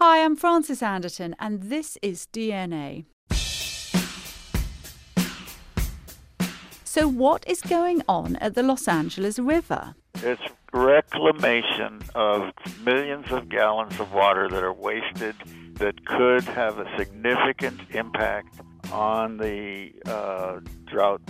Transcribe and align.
Hi, 0.00 0.22
I'm 0.24 0.36
Frances 0.36 0.80
Anderton, 0.80 1.34
and 1.40 1.60
this 1.60 1.98
is 2.02 2.28
DNA. 2.32 3.06
So, 6.84 7.08
what 7.08 7.44
is 7.48 7.60
going 7.62 8.02
on 8.06 8.36
at 8.36 8.54
the 8.54 8.62
Los 8.62 8.86
Angeles 8.86 9.40
River? 9.40 9.96
It's 10.22 10.40
reclamation 10.72 12.00
of 12.14 12.52
millions 12.84 13.32
of 13.32 13.48
gallons 13.48 13.98
of 13.98 14.12
water 14.12 14.48
that 14.48 14.62
are 14.62 14.72
wasted 14.72 15.34
that 15.78 16.06
could 16.06 16.44
have 16.44 16.78
a 16.78 16.86
significant 16.96 17.80
impact 17.90 18.60
on 18.92 19.38
the 19.38 19.90
uh, 20.06 20.60
drought 20.84 21.22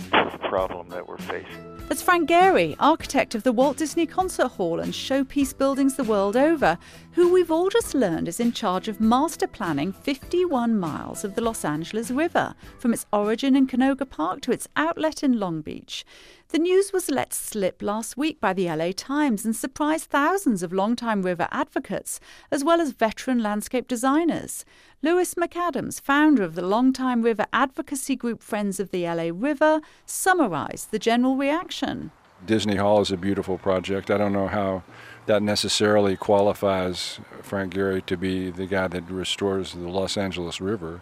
problem 0.47 0.89
that 0.89 1.07
we're 1.07 1.17
facing. 1.17 1.78
That's 1.89 2.03
Frank 2.03 2.29
Gehry, 2.29 2.75
architect 2.79 3.33
of 3.33 3.41
the 3.41 3.51
Walt 3.51 3.77
Disney 3.77 4.05
Concert 4.05 4.49
Hall 4.49 4.79
and 4.79 4.93
showpiece 4.93 5.57
buildings 5.57 5.95
the 5.95 6.03
world 6.03 6.37
over, 6.37 6.77
who 7.13 7.33
we've 7.33 7.49
all 7.49 7.67
just 7.69 7.95
learned 7.95 8.27
is 8.27 8.39
in 8.39 8.51
charge 8.51 8.87
of 8.87 9.01
master 9.01 9.47
planning 9.47 9.91
51 9.91 10.79
miles 10.79 11.23
of 11.23 11.33
the 11.33 11.41
Los 11.41 11.65
Angeles 11.65 12.11
River, 12.11 12.53
from 12.77 12.93
its 12.93 13.07
origin 13.11 13.55
in 13.55 13.65
Canoga 13.65 14.07
Park 14.07 14.41
to 14.41 14.51
its 14.51 14.67
outlet 14.75 15.23
in 15.23 15.39
Long 15.39 15.61
Beach. 15.61 16.05
The 16.51 16.57
news 16.57 16.91
was 16.91 17.11
let 17.11 17.31
slip 17.31 17.79
last 17.79 18.17
week 18.17 18.41
by 18.41 18.53
the 18.53 18.65
LA 18.69 18.89
Times 18.91 19.45
and 19.45 19.55
surprised 19.55 20.09
thousands 20.09 20.63
of 20.63 20.73
longtime 20.73 21.21
river 21.21 21.47
advocates, 21.51 22.19
as 22.49 22.63
well 22.63 22.81
as 22.81 22.89
veteran 22.89 23.37
landscape 23.37 23.87
designers. 23.87 24.65
Lewis 25.03 25.35
MacAdams, 25.35 26.01
founder 26.01 26.41
of 26.41 26.55
the 26.55 26.63
longtime 26.63 27.21
river 27.21 27.45
advocacy 27.53 28.15
group 28.15 28.41
Friends 28.41 28.79
of 28.79 28.89
the 28.89 29.03
LA 29.03 29.29
River, 29.31 29.81
summarized 30.07 30.89
the 30.89 30.97
general 30.97 31.35
reaction. 31.37 32.09
Disney 32.43 32.77
Hall 32.77 32.99
is 33.01 33.11
a 33.11 33.17
beautiful 33.17 33.59
project. 33.59 34.09
I 34.09 34.17
don't 34.17 34.33
know 34.33 34.47
how 34.47 34.81
that 35.27 35.43
necessarily 35.43 36.17
qualifies 36.17 37.19
Frank 37.43 37.75
Gehry 37.75 38.03
to 38.07 38.17
be 38.17 38.49
the 38.49 38.65
guy 38.65 38.87
that 38.87 39.07
restores 39.11 39.73
the 39.73 39.87
Los 39.87 40.17
Angeles 40.17 40.59
River. 40.59 41.01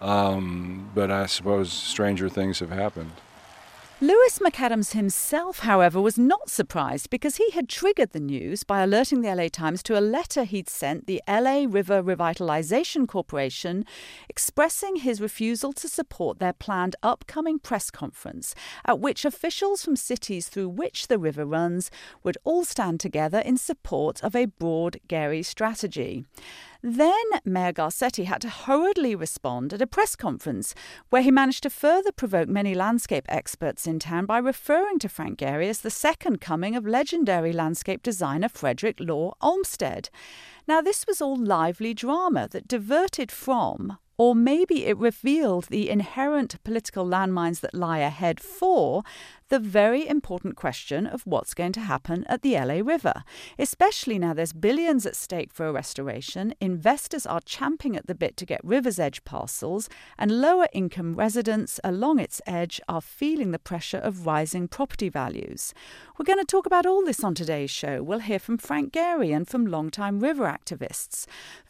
Um, 0.00 0.92
but 0.94 1.10
I 1.10 1.26
suppose 1.26 1.72
stranger 1.72 2.28
things 2.28 2.60
have 2.60 2.70
happened. 2.70 3.10
Lewis 4.00 4.40
MacAdams 4.40 4.92
himself, 4.92 5.60
however, 5.60 6.00
was 6.00 6.18
not 6.18 6.50
surprised 6.50 7.10
because 7.10 7.36
he 7.36 7.48
had 7.52 7.68
triggered 7.68 8.10
the 8.10 8.18
news 8.18 8.64
by 8.64 8.82
alerting 8.82 9.20
the 9.20 9.32
LA 9.32 9.46
Times 9.46 9.84
to 9.84 9.96
a 9.96 10.02
letter 10.02 10.42
he'd 10.42 10.68
sent 10.68 11.06
the 11.06 11.22
LA 11.28 11.64
River 11.68 12.02
Revitalization 12.02 13.06
Corporation 13.06 13.86
expressing 14.28 14.96
his 14.96 15.20
refusal 15.20 15.72
to 15.74 15.88
support 15.88 16.40
their 16.40 16.52
planned 16.52 16.96
upcoming 17.04 17.60
press 17.60 17.88
conference, 17.92 18.56
at 18.84 18.98
which 18.98 19.24
officials 19.24 19.84
from 19.84 19.94
cities 19.94 20.48
through 20.48 20.70
which 20.70 21.06
the 21.06 21.18
river 21.18 21.46
runs 21.46 21.88
would 22.24 22.36
all 22.42 22.64
stand 22.64 22.98
together 22.98 23.38
in 23.38 23.56
support 23.56 24.22
of 24.24 24.34
a 24.34 24.46
broad 24.46 24.98
Gehry 25.08 25.44
strategy. 25.44 26.24
Then 26.86 27.24
Mayor 27.46 27.72
Garcetti 27.72 28.26
had 28.26 28.42
to 28.42 28.50
hurriedly 28.50 29.14
respond 29.14 29.72
at 29.72 29.80
a 29.80 29.86
press 29.86 30.14
conference 30.14 30.74
where 31.08 31.22
he 31.22 31.30
managed 31.30 31.62
to 31.62 31.70
further 31.70 32.12
provoke 32.12 32.46
many 32.46 32.74
landscape 32.74 33.24
experts 33.26 33.86
in 33.86 33.98
town 33.98 34.26
by 34.26 34.36
referring 34.36 34.98
to 34.98 35.08
Frank 35.08 35.38
Gehry 35.38 35.70
as 35.70 35.80
the 35.80 35.88
second 35.88 36.42
coming 36.42 36.76
of 36.76 36.86
legendary 36.86 37.54
landscape 37.54 38.02
designer 38.02 38.50
Frederick 38.50 39.00
Law 39.00 39.32
Olmsted. 39.40 40.10
Now, 40.68 40.82
this 40.82 41.06
was 41.06 41.22
all 41.22 41.42
lively 41.42 41.94
drama 41.94 42.48
that 42.50 42.68
diverted 42.68 43.32
from 43.32 43.96
or 44.16 44.34
maybe 44.34 44.86
it 44.86 44.96
revealed 44.96 45.64
the 45.64 45.90
inherent 45.90 46.62
political 46.64 47.06
landmines 47.06 47.60
that 47.60 47.74
lie 47.74 47.98
ahead 47.98 48.40
for 48.40 49.02
the 49.48 49.58
very 49.58 50.08
important 50.08 50.56
question 50.56 51.06
of 51.06 51.26
what's 51.26 51.54
going 51.54 51.72
to 51.72 51.80
happen 51.80 52.24
at 52.28 52.42
the 52.42 52.54
LA 52.54 52.80
River. 52.82 53.22
Especially 53.58 54.18
now 54.18 54.32
there's 54.32 54.52
billions 54.52 55.04
at 55.04 55.14
stake 55.14 55.52
for 55.52 55.66
a 55.66 55.72
restoration, 55.72 56.54
investors 56.60 57.26
are 57.26 57.40
champing 57.44 57.94
at 57.94 58.06
the 58.06 58.14
bit 58.14 58.36
to 58.36 58.46
get 58.46 58.60
river's 58.64 58.98
edge 58.98 59.24
parcels, 59.24 59.88
and 60.18 60.40
lower 60.40 60.66
income 60.72 61.14
residents 61.14 61.78
along 61.84 62.18
its 62.18 62.40
edge 62.46 62.80
are 62.88 63.00
feeling 63.00 63.50
the 63.50 63.58
pressure 63.58 63.98
of 63.98 64.26
rising 64.26 64.66
property 64.66 65.08
values. 65.08 65.74
We're 66.18 66.24
going 66.24 66.38
to 66.38 66.44
talk 66.44 66.66
about 66.66 66.86
all 66.86 67.04
this 67.04 67.22
on 67.22 67.34
today's 67.34 67.70
show. 67.70 68.02
We'll 68.02 68.20
hear 68.20 68.38
from 68.38 68.58
Frank 68.58 68.92
Gehry 68.92 69.34
and 69.34 69.46
from 69.46 69.66
longtime 69.66 70.20
river 70.20 70.44
activists. 70.44 71.26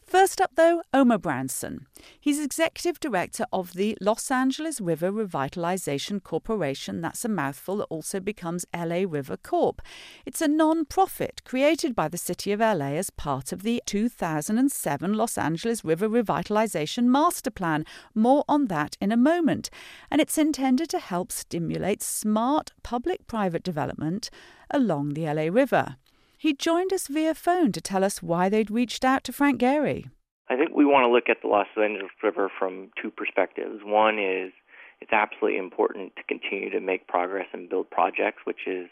First 0.07 0.41
up, 0.41 0.53
though, 0.55 0.83
Omar 0.93 1.19
Brownson. 1.19 1.87
He's 2.21 2.39
executive 2.39 3.01
director 3.01 3.47
of 3.53 3.73
the 3.73 3.97
Los 4.01 4.31
Angeles 4.31 4.81
River 4.81 5.11
Revitalization 5.11 6.23
Corporation. 6.23 7.01
That's 7.01 7.25
a 7.25 7.29
mouthful 7.29 7.79
that 7.79 7.85
also 7.85 8.21
becomes 8.21 8.67
LA 8.75 9.05
River 9.09 9.37
Corp. 9.39 9.81
It's 10.27 10.43
a 10.43 10.47
non 10.49 10.85
profit 10.85 11.43
created 11.45 11.97
by 11.97 12.09
the 12.09 12.19
city 12.19 12.53
of 12.53 12.61
LA 12.61 12.93
as 12.97 13.11
part 13.11 13.51
of 13.51 13.63
the 13.63 13.83
2007 13.87 15.15
Los 15.15 15.39
Angeles 15.39 15.85
River 15.85 16.09
Revitalization 16.09 17.05
Master 17.05 17.51
Plan. 17.51 17.85
More 18.15 18.45
on 18.47 18.67
that 18.67 18.97
in 19.01 19.11
a 19.11 19.17
moment. 19.17 19.71
And 20.11 20.21
it's 20.21 20.39
intended 20.39 20.91
to 20.91 20.99
help 20.99 21.33
stimulate 21.33 22.03
smart 22.03 22.73
public 22.83 23.27
private 23.27 23.63
development 23.63 24.29
along 24.71 25.15
the 25.15 25.25
LA 25.25 25.49
River. 25.51 25.97
He 26.45 26.53
joined 26.53 26.93
us 26.93 27.07
via 27.07 27.33
phone 27.33 27.73
to 27.73 27.81
tell 27.81 28.05
us 28.05 28.23
why 28.23 28.51
they'd 28.51 28.71
reached 28.71 29.03
out 29.03 29.25
to 29.25 29.33
Frank 29.33 29.59
Gehry. 29.59 30.11
I 30.51 30.57
think 30.57 30.77
we 30.77 30.85
want 30.85 31.07
to 31.07 31.09
look 31.09 31.31
at 31.31 31.41
the 31.41 31.49
Los 31.49 31.69
Angeles 31.75 32.13
River 32.23 32.53
from 32.59 32.91
two 33.01 33.11
perspectives. 33.11 33.81
One 33.83 34.19
is 34.19 34.53
it's 35.01 35.11
absolutely 35.11 35.59
important 35.59 36.13
to 36.17 36.23
continue 36.25 36.69
to 36.69 36.81
make 36.81 37.09
progress 37.09 37.47
and 37.55 37.71
build 37.71 37.89
projects, 37.89 38.45
which 38.45 38.67
is 38.67 38.91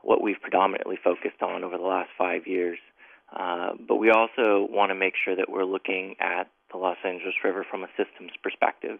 what 0.00 0.22
we've 0.22 0.40
predominantly 0.40 0.96
focused 1.04 1.42
on 1.42 1.64
over 1.64 1.76
the 1.76 1.84
last 1.84 2.08
five 2.16 2.46
years. 2.46 2.78
Uh, 3.30 3.72
but 3.86 3.96
we 3.96 4.08
also 4.08 4.66
want 4.70 4.88
to 4.88 4.94
make 4.94 5.12
sure 5.22 5.36
that 5.36 5.50
we're 5.50 5.68
looking 5.68 6.16
at 6.18 6.48
the 6.72 6.78
Los 6.78 6.96
Angeles 7.04 7.34
River 7.44 7.66
from 7.70 7.84
a 7.84 7.88
systems 7.88 8.32
perspective. 8.42 8.98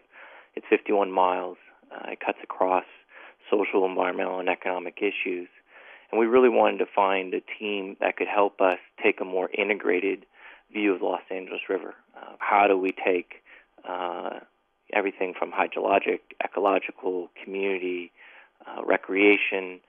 It's 0.53 0.67
51 0.69 1.11
miles. 1.11 1.57
Uh, 1.91 2.11
it 2.11 2.19
cuts 2.23 2.37
across 2.43 2.85
social, 3.49 3.87
environmental, 3.87 4.37
and 4.37 4.49
economic 4.49 4.99
issues. 5.01 5.49
And 6.11 6.19
we 6.19 6.25
really 6.25 6.49
wanted 6.49 6.77
to 6.79 6.85
find 6.85 7.33
a 7.33 7.41
team 7.59 7.97
that 7.99 8.17
could 8.17 8.27
help 8.27 8.61
us 8.61 8.77
take 9.03 9.19
a 9.19 9.25
more 9.25 9.49
integrated 9.57 10.25
view 10.71 10.93
of 10.93 10.99
the 10.99 11.05
Los 11.05 11.21
Angeles 11.29 11.61
River. 11.69 11.95
Uh, 12.15 12.33
how 12.39 12.67
do 12.67 12.77
we 12.77 12.91
take 12.91 13.43
uh, 13.87 14.39
everything 14.93 15.33
from 15.37 15.51
hydrologic, 15.51 16.19
ecological, 16.43 17.29
community, 17.43 18.11
uh, 18.65 18.83
recreation, 18.85 19.79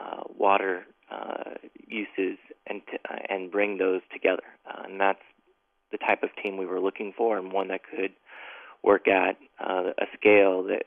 uh, 0.00 0.22
water 0.36 0.84
uh, 1.10 1.54
uses, 1.86 2.38
and 2.66 2.82
t- 2.90 2.98
uh, 3.10 3.18
and 3.28 3.50
bring 3.50 3.78
those 3.78 4.00
together? 4.12 4.42
and 4.84 5.00
that's 5.00 5.22
the 5.90 5.98
type 5.98 6.22
of 6.22 6.30
team 6.42 6.56
we 6.56 6.66
were 6.66 6.80
looking 6.80 7.12
for, 7.16 7.38
and 7.38 7.52
one 7.52 7.68
that 7.68 7.80
could 7.84 8.12
work 8.82 9.06
at 9.06 9.36
a 9.60 10.06
scale 10.18 10.62
that 10.64 10.84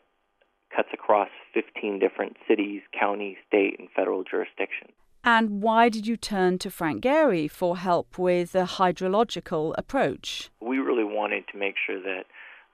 cuts 0.75 0.90
across 0.94 1.30
15 1.53 2.00
different 2.00 2.38
cities, 2.47 2.81
county, 2.97 3.38
state, 3.47 3.75
and 3.80 3.88
federal 3.96 4.24
jurisdictions. 4.24 4.91
And 5.24 5.62
why 5.62 5.90
did 5.90 6.06
you 6.06 6.18
turn 6.18 6.59
to 6.59 6.69
Frank 6.69 7.03
Gehry 7.03 7.50
for 7.50 7.78
help 7.78 8.19
with 8.19 8.53
a 8.53 8.66
hydrological 8.66 9.74
approach? 9.78 10.52
We 10.62 10.78
really 10.78 11.03
wanted 11.03 11.46
to 11.52 11.58
make 11.58 11.75
sure 11.84 12.00
that 12.00 12.25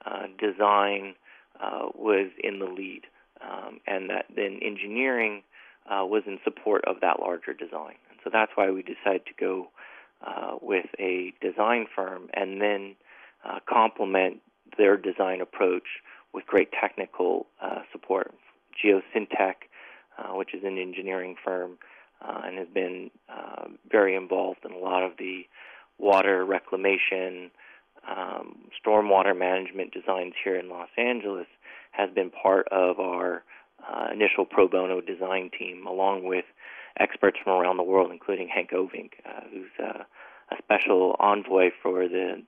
uh, 0.06 0.28
design 0.38 1.16
uh, 1.62 1.90
was 1.96 2.30
in 2.44 2.60
the 2.60 2.66
lead 2.66 3.04
um, 3.42 3.80
and 3.88 4.10
that 4.10 4.26
then 4.36 4.60
engineering 4.62 5.44
uh, 5.90 6.06
was 6.06 6.24
in 6.28 6.40
support 6.44 6.84
of 6.86 6.98
that 7.02 7.22
larger 7.22 7.54
design. 7.54 7.96
And 8.10 8.20
so 8.24 8.30
that's 8.32 8.52
why 8.56 8.70
we 8.70 8.82
decided 8.82 9.26
to 9.28 9.34
go 9.40 9.68
uh, 10.26 10.56
with 10.62 10.88
a 11.00 11.34
design 11.42 11.86
firm 11.96 12.30
and 12.34 12.62
then 12.62 12.96
uh, 13.46 13.60
complement 13.68 14.42
their 14.78 14.98
design 14.98 15.42
approach 15.42 15.88
with 16.34 16.46
great 16.46 16.70
technical 16.72 17.48
uh, 17.62 17.80
support. 17.92 18.34
Geosyntec, 18.84 19.56
uh, 20.18 20.34
which 20.34 20.54
is 20.54 20.64
an 20.64 20.78
engineering 20.78 21.36
firm, 21.44 21.78
uh, 22.22 22.42
and 22.46 22.58
has 22.58 22.68
been 22.74 23.10
uh, 23.30 23.66
very 23.90 24.16
involved 24.16 24.60
in 24.66 24.72
a 24.72 24.78
lot 24.78 25.04
of 25.04 25.14
the 25.18 25.42
water 25.98 26.46
reclamation, 26.46 27.52
um, 28.10 28.58
stormwater 28.84 29.38
management 29.38 29.94
designs 29.94 30.34
here 30.44 30.56
in 30.56 30.70
Los 30.70 30.90
Angeles, 30.98 31.48
has 31.92 32.10
been 32.12 32.30
part 32.30 32.68
of 32.72 33.00
our 33.00 33.44
uh, 33.88 34.08
initial 34.14 34.46
pro 34.46 34.68
bono 34.68 35.02
design 35.02 35.50
team, 35.58 35.86
along 35.88 36.24
with 36.24 36.46
experts 37.00 37.38
from 37.44 37.54
around 37.54 37.78
the 37.78 37.84
world, 37.84 38.12
including 38.12 38.48
Hank 38.48 38.72
Ovink, 38.72 39.12
uh, 39.26 39.42
who's 39.52 39.72
a 39.80 40.06
special 40.58 41.16
envoy 41.20 41.70
for 41.82 42.08
the 42.08 42.44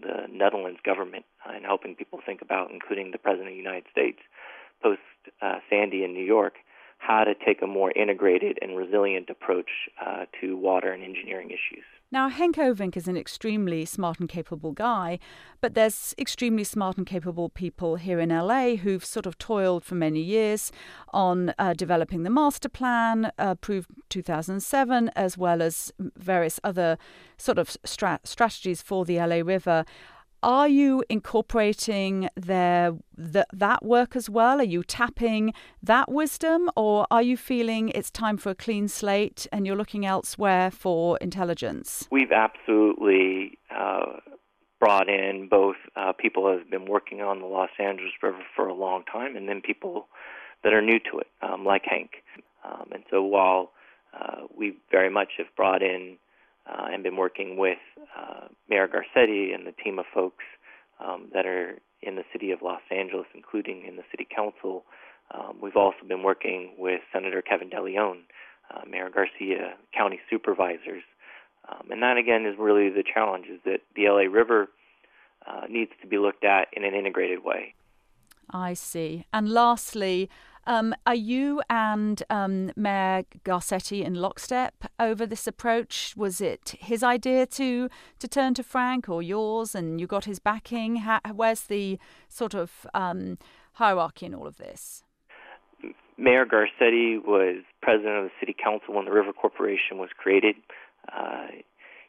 the 0.00 0.26
Netherlands 0.30 0.80
government 0.84 1.24
and 1.46 1.64
helping 1.64 1.94
people 1.94 2.20
think 2.24 2.42
about, 2.42 2.70
including 2.70 3.10
the 3.10 3.18
President 3.18 3.48
of 3.48 3.52
the 3.52 3.56
United 3.56 3.84
States, 3.90 4.18
post 4.82 5.00
uh, 5.42 5.58
Sandy 5.68 6.04
in 6.04 6.14
New 6.14 6.24
York, 6.24 6.54
how 6.98 7.24
to 7.24 7.34
take 7.34 7.62
a 7.62 7.66
more 7.66 7.92
integrated 7.92 8.58
and 8.60 8.76
resilient 8.76 9.30
approach 9.30 9.70
uh, 10.04 10.26
to 10.40 10.56
water 10.56 10.92
and 10.92 11.02
engineering 11.02 11.48
issues. 11.48 11.84
Now, 12.12 12.28
Henk 12.28 12.56
Ovink 12.56 12.96
is 12.96 13.06
an 13.06 13.16
extremely 13.16 13.84
smart 13.84 14.18
and 14.18 14.28
capable 14.28 14.72
guy, 14.72 15.20
but 15.60 15.74
there's 15.74 16.12
extremely 16.18 16.64
smart 16.64 16.96
and 16.96 17.06
capable 17.06 17.48
people 17.48 17.94
here 17.94 18.18
in 18.18 18.30
LA 18.30 18.74
who've 18.74 19.04
sort 19.04 19.26
of 19.26 19.38
toiled 19.38 19.84
for 19.84 19.94
many 19.94 20.20
years 20.20 20.72
on 21.10 21.54
uh, 21.56 21.72
developing 21.72 22.24
the 22.24 22.30
master 22.30 22.68
plan, 22.68 23.30
approved 23.38 23.90
2007, 24.08 25.10
as 25.14 25.38
well 25.38 25.62
as 25.62 25.92
various 26.16 26.58
other 26.64 26.98
sort 27.36 27.58
of 27.58 27.68
strat- 27.86 28.26
strategies 28.26 28.82
for 28.82 29.04
the 29.04 29.18
LA 29.18 29.42
River. 29.44 29.84
Are 30.42 30.68
you 30.68 31.04
incorporating 31.10 32.28
their 32.34 32.96
the, 33.16 33.46
that 33.52 33.84
work 33.84 34.16
as 34.16 34.30
well? 34.30 34.60
Are 34.60 34.64
you 34.64 34.82
tapping 34.82 35.52
that 35.82 36.10
wisdom, 36.10 36.70
or 36.76 37.06
are 37.10 37.22
you 37.22 37.36
feeling 37.36 37.90
it's 37.90 38.10
time 38.10 38.38
for 38.38 38.50
a 38.50 38.54
clean 38.54 38.88
slate 38.88 39.46
and 39.52 39.66
you're 39.66 39.76
looking 39.76 40.06
elsewhere 40.06 40.70
for 40.70 41.18
intelligence? 41.18 42.08
We've 42.10 42.32
absolutely 42.32 43.58
uh, 43.74 44.20
brought 44.78 45.10
in 45.10 45.48
both 45.50 45.76
uh, 45.94 46.12
people 46.12 46.44
that 46.44 46.58
have 46.60 46.70
been 46.70 46.86
working 46.86 47.20
on 47.20 47.40
the 47.40 47.46
Los 47.46 47.70
Angeles 47.78 48.12
River 48.22 48.42
for 48.56 48.66
a 48.66 48.74
long 48.74 49.04
time, 49.12 49.36
and 49.36 49.46
then 49.46 49.60
people 49.60 50.08
that 50.64 50.72
are 50.72 50.82
new 50.82 50.98
to 51.10 51.18
it, 51.18 51.26
um, 51.42 51.66
like 51.66 51.82
Hank. 51.84 52.22
Um, 52.64 52.88
and 52.92 53.02
so 53.10 53.22
while 53.22 53.72
uh, 54.18 54.46
we 54.56 54.76
very 54.90 55.10
much 55.10 55.32
have 55.38 55.46
brought 55.54 55.82
in 55.82 56.16
uh, 56.66 56.86
and 56.92 57.02
been 57.02 57.16
working 57.16 57.56
with 57.56 57.78
uh, 58.16 58.48
Mayor 58.68 58.88
Garcetti 58.88 59.54
and 59.54 59.66
the 59.66 59.72
team 59.72 59.98
of 59.98 60.06
folks 60.12 60.44
um, 61.04 61.28
that 61.32 61.46
are 61.46 61.78
in 62.02 62.16
the 62.16 62.24
city 62.32 62.50
of 62.50 62.62
Los 62.62 62.80
Angeles, 62.90 63.26
including 63.34 63.84
in 63.86 63.96
the 63.96 64.02
city 64.10 64.26
council. 64.34 64.84
Um, 65.32 65.58
we've 65.62 65.76
also 65.76 66.04
been 66.06 66.22
working 66.22 66.74
with 66.78 67.00
Senator 67.12 67.42
Kevin 67.42 67.70
DeLeon, 67.70 68.22
uh, 68.74 68.82
Mayor 68.88 69.10
Garcia, 69.10 69.74
county 69.96 70.20
supervisors. 70.28 71.02
Um, 71.68 71.90
and 71.90 72.02
that, 72.02 72.16
again, 72.16 72.46
is 72.46 72.56
really 72.58 72.88
the 72.88 73.04
challenge, 73.04 73.46
is 73.46 73.60
that 73.64 73.80
the 73.94 74.08
LA 74.08 74.30
River 74.30 74.68
uh, 75.46 75.66
needs 75.68 75.90
to 76.00 76.06
be 76.06 76.18
looked 76.18 76.44
at 76.44 76.68
in 76.72 76.84
an 76.84 76.94
integrated 76.94 77.44
way. 77.44 77.74
I 78.50 78.74
see. 78.74 79.24
And 79.32 79.48
lastly, 79.48 80.28
um, 80.66 80.94
are 81.06 81.14
you 81.14 81.62
and 81.70 82.22
um, 82.30 82.70
Mayor 82.76 83.24
Garcetti 83.44 84.04
in 84.04 84.14
lockstep 84.14 84.84
over 84.98 85.26
this 85.26 85.46
approach? 85.46 86.14
Was 86.16 86.40
it 86.40 86.74
his 86.80 87.02
idea 87.02 87.46
to 87.46 87.88
to 88.18 88.28
turn 88.28 88.54
to 88.54 88.62
Frank 88.62 89.08
or 89.08 89.22
yours, 89.22 89.74
and 89.74 90.00
you 90.00 90.06
got 90.06 90.24
his 90.26 90.38
backing? 90.38 90.96
How, 90.96 91.20
where's 91.34 91.62
the 91.62 91.98
sort 92.28 92.54
of 92.54 92.86
um, 92.94 93.38
hierarchy 93.74 94.26
in 94.26 94.34
all 94.34 94.46
of 94.46 94.58
this? 94.58 95.02
Mayor 96.18 96.44
Garcetti 96.44 97.16
was 97.24 97.62
president 97.80 98.16
of 98.18 98.24
the 98.24 98.30
city 98.38 98.54
council 98.62 98.94
when 98.94 99.06
the 99.06 99.12
River 99.12 99.32
Corporation 99.32 99.96
was 99.96 100.10
created. 100.16 100.56
Uh, 101.10 101.46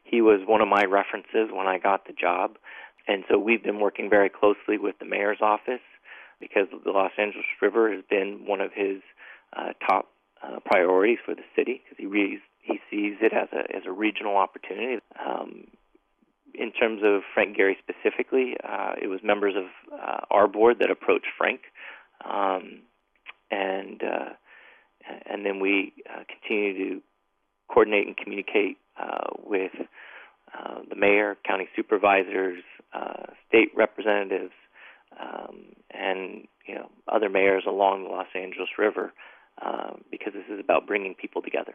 he 0.04 0.20
was 0.20 0.40
one 0.46 0.60
of 0.60 0.68
my 0.68 0.84
references 0.84 1.48
when 1.50 1.66
I 1.66 1.78
got 1.78 2.06
the 2.06 2.12
job, 2.12 2.58
and 3.08 3.24
so 3.30 3.38
we've 3.38 3.62
been 3.62 3.80
working 3.80 4.10
very 4.10 4.28
closely 4.28 4.76
with 4.76 4.98
the 4.98 5.06
mayor's 5.06 5.38
office 5.40 5.80
because 6.42 6.66
the 6.84 6.90
Los 6.90 7.12
Angeles 7.16 7.46
River 7.62 7.94
has 7.94 8.02
been 8.10 8.44
one 8.46 8.60
of 8.60 8.72
his 8.74 8.98
uh, 9.56 9.72
top 9.86 10.08
uh, 10.42 10.58
priorities 10.64 11.18
for 11.24 11.34
the 11.34 11.46
city 11.56 11.82
because 11.84 11.96
he 11.98 12.06
re- 12.06 12.40
he 12.60 12.80
sees 12.90 13.16
it 13.20 13.32
as 13.32 13.48
a 13.52 13.74
as 13.74 13.84
a 13.86 13.92
regional 13.92 14.36
opportunity. 14.36 15.00
Um, 15.24 15.68
in 16.54 16.72
terms 16.72 17.00
of 17.04 17.22
Frank 17.32 17.56
Gehry 17.56 17.74
specifically, 17.78 18.56
uh, 18.62 18.92
it 19.00 19.06
was 19.06 19.20
members 19.22 19.54
of 19.56 19.64
uh, 19.92 20.20
our 20.30 20.48
board 20.48 20.78
that 20.80 20.90
approached 20.90 21.28
Frank, 21.38 21.60
um, 22.28 22.82
and 23.50 24.02
uh, 24.02 24.30
and 25.30 25.46
then 25.46 25.60
we 25.60 25.92
uh, 26.10 26.24
continue 26.28 26.76
to 26.76 27.02
coordinate 27.68 28.06
and 28.06 28.16
communicate 28.16 28.76
uh, 29.00 29.30
with 29.44 29.72
uh, 30.52 30.80
the 30.88 30.96
mayor, 30.96 31.36
county 31.46 31.68
supervisors, 31.74 32.62
uh, 32.92 33.24
state 33.48 33.68
representatives, 33.74 34.52
um, 35.20 35.72
and 35.90 36.46
you 36.66 36.74
know 36.74 36.90
other 37.08 37.28
mayors 37.28 37.64
along 37.66 38.04
the 38.04 38.10
Los 38.10 38.26
Angeles 38.34 38.70
River, 38.78 39.12
uh, 39.60 39.94
because 40.10 40.32
this 40.32 40.52
is 40.52 40.60
about 40.60 40.86
bringing 40.86 41.14
people 41.14 41.42
together. 41.42 41.74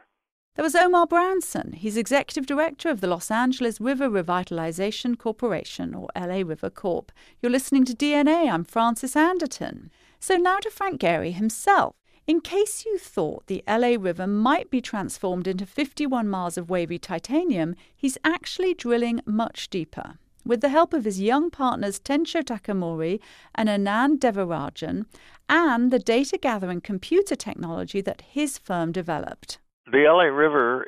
There 0.55 0.63
was 0.63 0.73
Omar 0.73 1.05
Brownson. 1.05 1.73
He's 1.73 1.97
executive 1.97 2.47
director 2.47 2.89
of 2.89 2.99
the 2.99 3.05
Los 3.05 3.29
Angeles 3.29 3.79
River 3.79 4.09
Revitalization 4.09 5.15
Corporation, 5.15 5.93
or 5.93 6.09
LA 6.15 6.41
River 6.43 6.71
Corp. 6.71 7.11
You're 7.39 7.51
listening 7.51 7.85
to 7.85 7.95
DNA. 7.95 8.51
I'm 8.51 8.63
Frances 8.63 9.15
Anderton. 9.15 9.91
So 10.19 10.35
now 10.35 10.57
to 10.57 10.71
Frank 10.71 10.99
Gehry 10.99 11.33
himself. 11.33 11.95
In 12.25 12.41
case 12.41 12.85
you 12.85 12.97
thought 12.97 13.45
the 13.45 13.63
LA 13.67 13.95
River 13.99 14.25
might 14.25 14.71
be 14.71 14.81
transformed 14.81 15.47
into 15.47 15.65
51 15.65 16.27
miles 16.27 16.57
of 16.57 16.69
wavy 16.69 16.97
titanium, 16.97 17.75
he's 17.95 18.17
actually 18.25 18.73
drilling 18.73 19.21
much 19.25 19.69
deeper. 19.69 20.17
With 20.47 20.61
the 20.61 20.69
help 20.69 20.93
of 20.93 21.03
his 21.03 21.19
young 21.19 21.49
partners 21.49 21.99
Tensho 21.99 22.41
Takamori 22.41 23.19
and 23.53 23.67
Anand 23.67 24.19
Devarajan, 24.19 25.05
and 25.49 25.91
the 25.91 25.99
data 25.99 26.37
gathering 26.37 26.79
computer 26.79 27.35
technology 27.35 27.99
that 27.99 28.21
his 28.21 28.57
firm 28.57 28.93
developed. 28.93 29.59
The 29.91 30.05
LA 30.07 30.33
River 30.33 30.85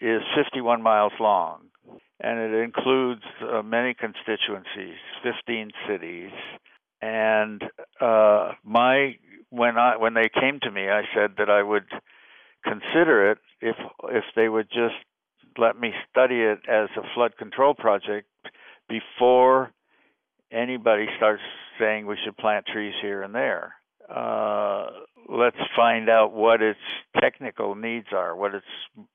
is 0.00 0.22
51 0.34 0.80
miles 0.80 1.12
long, 1.20 1.64
and 2.20 2.40
it 2.40 2.64
includes 2.64 3.20
uh, 3.42 3.60
many 3.62 3.92
constituencies, 3.92 4.96
15 5.22 5.72
cities. 5.86 6.30
And 7.02 7.62
uh, 8.00 8.52
my 8.64 9.16
when 9.50 9.76
I 9.76 9.98
when 9.98 10.14
they 10.14 10.30
came 10.32 10.58
to 10.62 10.70
me, 10.70 10.88
I 10.88 11.02
said 11.14 11.32
that 11.36 11.50
I 11.50 11.62
would 11.62 11.84
consider 12.64 13.30
it 13.32 13.38
if 13.60 13.76
if 14.04 14.24
they 14.36 14.48
would 14.48 14.68
just 14.70 14.96
let 15.58 15.78
me 15.78 15.92
study 16.10 16.40
it 16.40 16.60
as 16.66 16.88
a 16.96 17.02
flood 17.14 17.36
control 17.36 17.74
project 17.74 18.26
before 18.92 19.72
anybody 20.50 21.06
starts 21.16 21.42
saying 21.80 22.06
we 22.06 22.18
should 22.22 22.36
plant 22.36 22.66
trees 22.66 22.94
here 23.00 23.22
and 23.22 23.34
there. 23.34 23.74
Uh, 24.14 24.86
let's 25.28 25.56
find 25.74 26.10
out 26.10 26.32
what 26.34 26.60
its 26.60 26.78
technical 27.18 27.74
needs 27.74 28.08
are, 28.12 28.36
what 28.36 28.54
its 28.54 28.66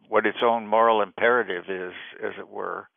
what 0.07 0.25
its 0.25 0.39
own 0.41 0.65
moral 0.65 1.01
imperative 1.03 1.65
is, 1.69 1.93
as 2.23 2.33
it 2.39 2.49
were, 2.49 2.87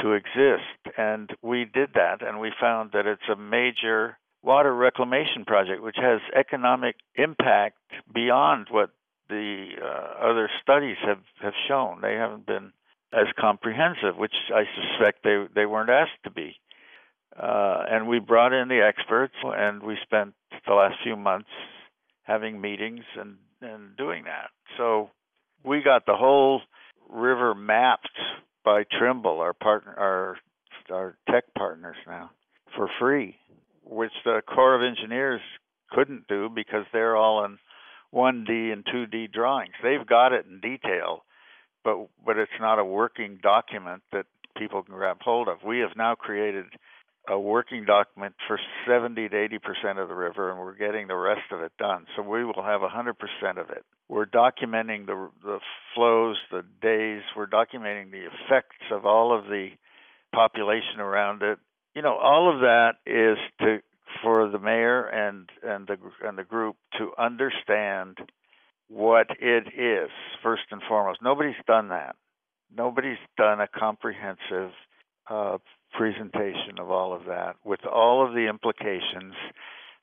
to 0.00 0.12
exist. 0.12 0.96
And 0.96 1.28
we 1.42 1.66
did 1.66 1.90
that, 1.94 2.26
and 2.26 2.40
we 2.40 2.50
found 2.58 2.92
that 2.92 3.06
it's 3.06 3.28
a 3.30 3.36
major 3.36 4.16
water 4.42 4.74
reclamation 4.74 5.44
project, 5.44 5.82
which 5.82 5.96
has 6.00 6.20
economic 6.34 6.96
impact 7.16 7.76
beyond 8.14 8.68
what 8.70 8.90
the 9.28 9.72
uh, 9.82 10.30
other 10.30 10.48
studies 10.62 10.96
have 11.04 11.22
have 11.42 11.54
shown. 11.68 12.00
They 12.00 12.14
haven't 12.14 12.46
been 12.46 12.72
as 13.12 13.26
comprehensive, 13.38 14.16
which 14.16 14.34
I 14.54 14.64
suspect 14.74 15.22
they 15.22 15.44
they 15.54 15.66
weren't 15.66 15.90
asked 15.90 16.22
to 16.24 16.30
be. 16.30 16.56
Uh, 17.36 17.84
and 17.90 18.08
we 18.08 18.18
brought 18.18 18.52
in 18.52 18.68
the 18.68 18.82
experts, 18.82 19.34
and 19.42 19.82
we 19.82 19.96
spent 20.02 20.34
the 20.66 20.74
last 20.74 20.96
few 21.02 21.16
months 21.16 21.48
having 22.22 22.60
meetings 22.60 23.04
and 23.18 23.36
and 23.60 23.96
doing 23.96 24.24
that. 24.24 24.50
So 24.76 25.10
we 25.64 25.82
got 25.82 26.06
the 26.06 26.16
whole 26.16 26.62
river 27.08 27.54
mapped 27.54 28.18
by 28.64 28.84
Trimble, 28.98 29.40
our 29.40 29.52
partner, 29.52 29.94
our 29.98 30.38
our 30.90 31.16
tech 31.30 31.44
partners 31.56 31.96
now, 32.06 32.30
for 32.76 32.88
free, 32.98 33.36
which 33.84 34.12
the 34.24 34.42
Corps 34.46 34.74
of 34.74 34.82
Engineers 34.82 35.40
couldn't 35.90 36.26
do 36.28 36.48
because 36.48 36.84
they're 36.92 37.16
all 37.16 37.44
in 37.44 37.58
1D 38.14 38.72
and 38.72 38.84
2D 38.84 39.32
drawings. 39.32 39.74
They've 39.82 40.06
got 40.06 40.32
it 40.32 40.46
in 40.46 40.60
detail 40.60 41.24
but 41.84 42.08
but 42.24 42.36
it's 42.36 42.50
not 42.60 42.78
a 42.78 42.84
working 42.84 43.38
document 43.42 44.02
that 44.12 44.26
people 44.56 44.82
can 44.82 44.94
grab 44.94 45.18
hold 45.20 45.48
of. 45.48 45.58
We 45.66 45.80
have 45.80 45.96
now 45.96 46.14
created 46.14 46.66
a 47.28 47.38
working 47.38 47.84
document 47.84 48.34
for 48.48 48.58
70 48.86 49.28
to 49.28 49.36
80 49.36 49.58
percent 49.58 49.98
of 49.98 50.08
the 50.08 50.14
river, 50.14 50.50
and 50.50 50.58
we're 50.58 50.74
getting 50.74 51.06
the 51.06 51.16
rest 51.16 51.52
of 51.52 51.60
it 51.60 51.72
done. 51.78 52.06
So 52.16 52.22
we 52.22 52.44
will 52.44 52.62
have 52.62 52.80
100 52.80 53.16
percent 53.18 53.58
of 53.58 53.70
it. 53.70 53.84
We're 54.08 54.26
documenting 54.26 55.06
the 55.06 55.30
the 55.42 55.58
flows, 55.94 56.36
the 56.50 56.64
days. 56.80 57.22
We're 57.36 57.46
documenting 57.46 58.10
the 58.10 58.26
effects 58.26 58.86
of 58.90 59.06
all 59.06 59.36
of 59.36 59.46
the 59.46 59.70
population 60.34 61.00
around 61.00 61.42
it. 61.42 61.58
You 61.94 62.02
know, 62.02 62.16
all 62.16 62.52
of 62.52 62.60
that 62.60 62.94
is 63.06 63.38
to 63.60 63.78
for 64.22 64.48
the 64.48 64.58
mayor 64.58 65.04
and 65.06 65.48
and 65.62 65.86
the 65.86 65.96
and 66.26 66.36
the 66.36 66.44
group 66.44 66.76
to 66.98 67.12
understand 67.18 68.18
what 68.88 69.28
it 69.40 69.68
is, 69.78 70.10
first 70.42 70.62
and 70.70 70.82
foremost. 70.88 71.20
Nobody's 71.22 71.54
done 71.66 71.88
that. 71.88 72.16
Nobody's 72.74 73.18
done 73.36 73.60
a 73.60 73.68
comprehensive 73.68 74.70
uh, 75.28 75.58
presentation 75.92 76.78
of 76.78 76.90
all 76.90 77.12
of 77.12 77.24
that 77.26 77.56
with 77.64 77.84
all 77.86 78.26
of 78.26 78.34
the 78.34 78.48
implications. 78.48 79.34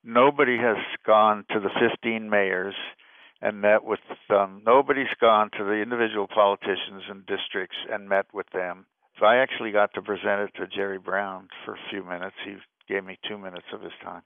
Nobody 0.03 0.57
has 0.57 0.77
gone 1.05 1.45
to 1.51 1.59
the 1.59 1.69
15 1.79 2.29
mayors 2.29 2.75
and 3.41 3.61
met 3.61 3.83
with 3.83 3.99
them. 4.29 4.61
Nobody's 4.65 5.13
gone 5.19 5.49
to 5.57 5.63
the 5.63 5.81
individual 5.81 6.27
politicians 6.27 7.03
and 7.09 7.25
districts 7.25 7.77
and 7.91 8.07
met 8.07 8.25
with 8.33 8.47
them. 8.53 8.85
So 9.19 9.25
I 9.25 9.37
actually 9.37 9.71
got 9.71 9.93
to 9.95 10.01
present 10.01 10.41
it 10.41 10.51
to 10.57 10.67
Jerry 10.67 10.99
Brown 10.99 11.47
for 11.65 11.73
a 11.73 11.89
few 11.89 12.03
minutes. 12.03 12.35
He 12.45 12.55
gave 12.87 13.03
me 13.03 13.17
two 13.27 13.37
minutes 13.37 13.67
of 13.73 13.81
his 13.81 13.91
time 14.03 14.21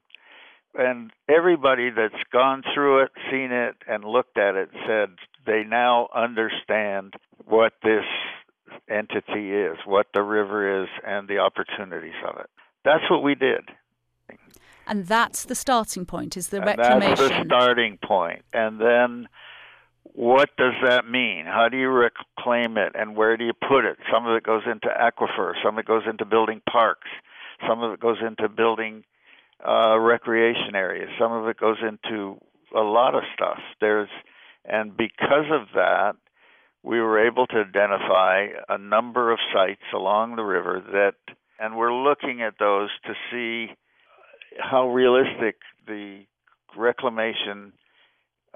and 0.74 1.10
everybody 1.28 1.90
that's 1.90 2.22
gone 2.32 2.62
through 2.74 3.04
it, 3.04 3.10
seen 3.30 3.52
it, 3.52 3.76
and 3.86 4.04
looked 4.04 4.38
at 4.38 4.54
it 4.54 4.70
said 4.86 5.10
they 5.46 5.62
now 5.64 6.08
understand 6.14 7.14
what 7.46 7.74
this 7.82 8.04
entity 8.88 9.52
is, 9.52 9.76
what 9.86 10.06
the 10.14 10.22
river 10.22 10.82
is, 10.82 10.88
and 11.06 11.28
the 11.28 11.38
opportunities 11.38 12.14
of 12.28 12.38
it. 12.40 12.50
That's 12.84 13.08
what 13.10 13.22
we 13.22 13.34
did. 13.34 13.68
And 14.86 15.06
that's 15.06 15.44
the 15.44 15.54
starting 15.54 16.04
point, 16.04 16.36
is 16.36 16.48
the 16.48 16.58
and 16.58 16.66
reclamation. 16.66 17.16
That's 17.16 17.20
the 17.20 17.44
starting 17.46 17.98
point. 18.02 18.42
And 18.52 18.80
then 18.80 19.28
what 20.02 20.50
does 20.56 20.74
that 20.84 21.08
mean? 21.08 21.46
How 21.46 21.68
do 21.68 21.76
you 21.76 21.88
reclaim 21.88 22.76
it 22.76 22.92
and 22.94 23.16
where 23.16 23.36
do 23.36 23.44
you 23.44 23.52
put 23.52 23.84
it? 23.84 23.96
Some 24.12 24.26
of 24.26 24.36
it 24.36 24.44
goes 24.44 24.62
into 24.66 24.88
aquifer, 24.88 25.54
some 25.64 25.74
of 25.74 25.80
it 25.80 25.86
goes 25.86 26.02
into 26.08 26.24
building 26.24 26.60
parks, 26.70 27.08
some 27.66 27.82
of 27.82 27.92
it 27.92 28.00
goes 28.00 28.18
into 28.24 28.48
building 28.48 29.04
uh, 29.66 29.98
recreation 29.98 30.74
areas, 30.74 31.08
some 31.18 31.32
of 31.32 31.48
it 31.48 31.56
goes 31.56 31.78
into 31.82 32.38
a 32.74 32.80
lot 32.80 33.14
of 33.14 33.22
stuff. 33.34 33.58
There's 33.80 34.08
and 34.64 34.96
because 34.96 35.46
of 35.52 35.68
that, 35.74 36.16
we 36.82 37.00
were 37.00 37.26
able 37.26 37.46
to 37.48 37.56
identify 37.56 38.46
a 38.68 38.78
number 38.78 39.32
of 39.32 39.38
sites 39.52 39.82
along 39.94 40.36
the 40.36 40.42
river 40.42 40.82
that 40.92 41.34
and 41.58 41.76
we're 41.76 41.94
looking 41.94 42.42
at 42.42 42.54
those 42.58 42.90
to 43.06 43.14
see 43.30 43.72
how 44.58 44.88
realistic 44.88 45.56
the 45.86 46.24
reclamation 46.76 47.72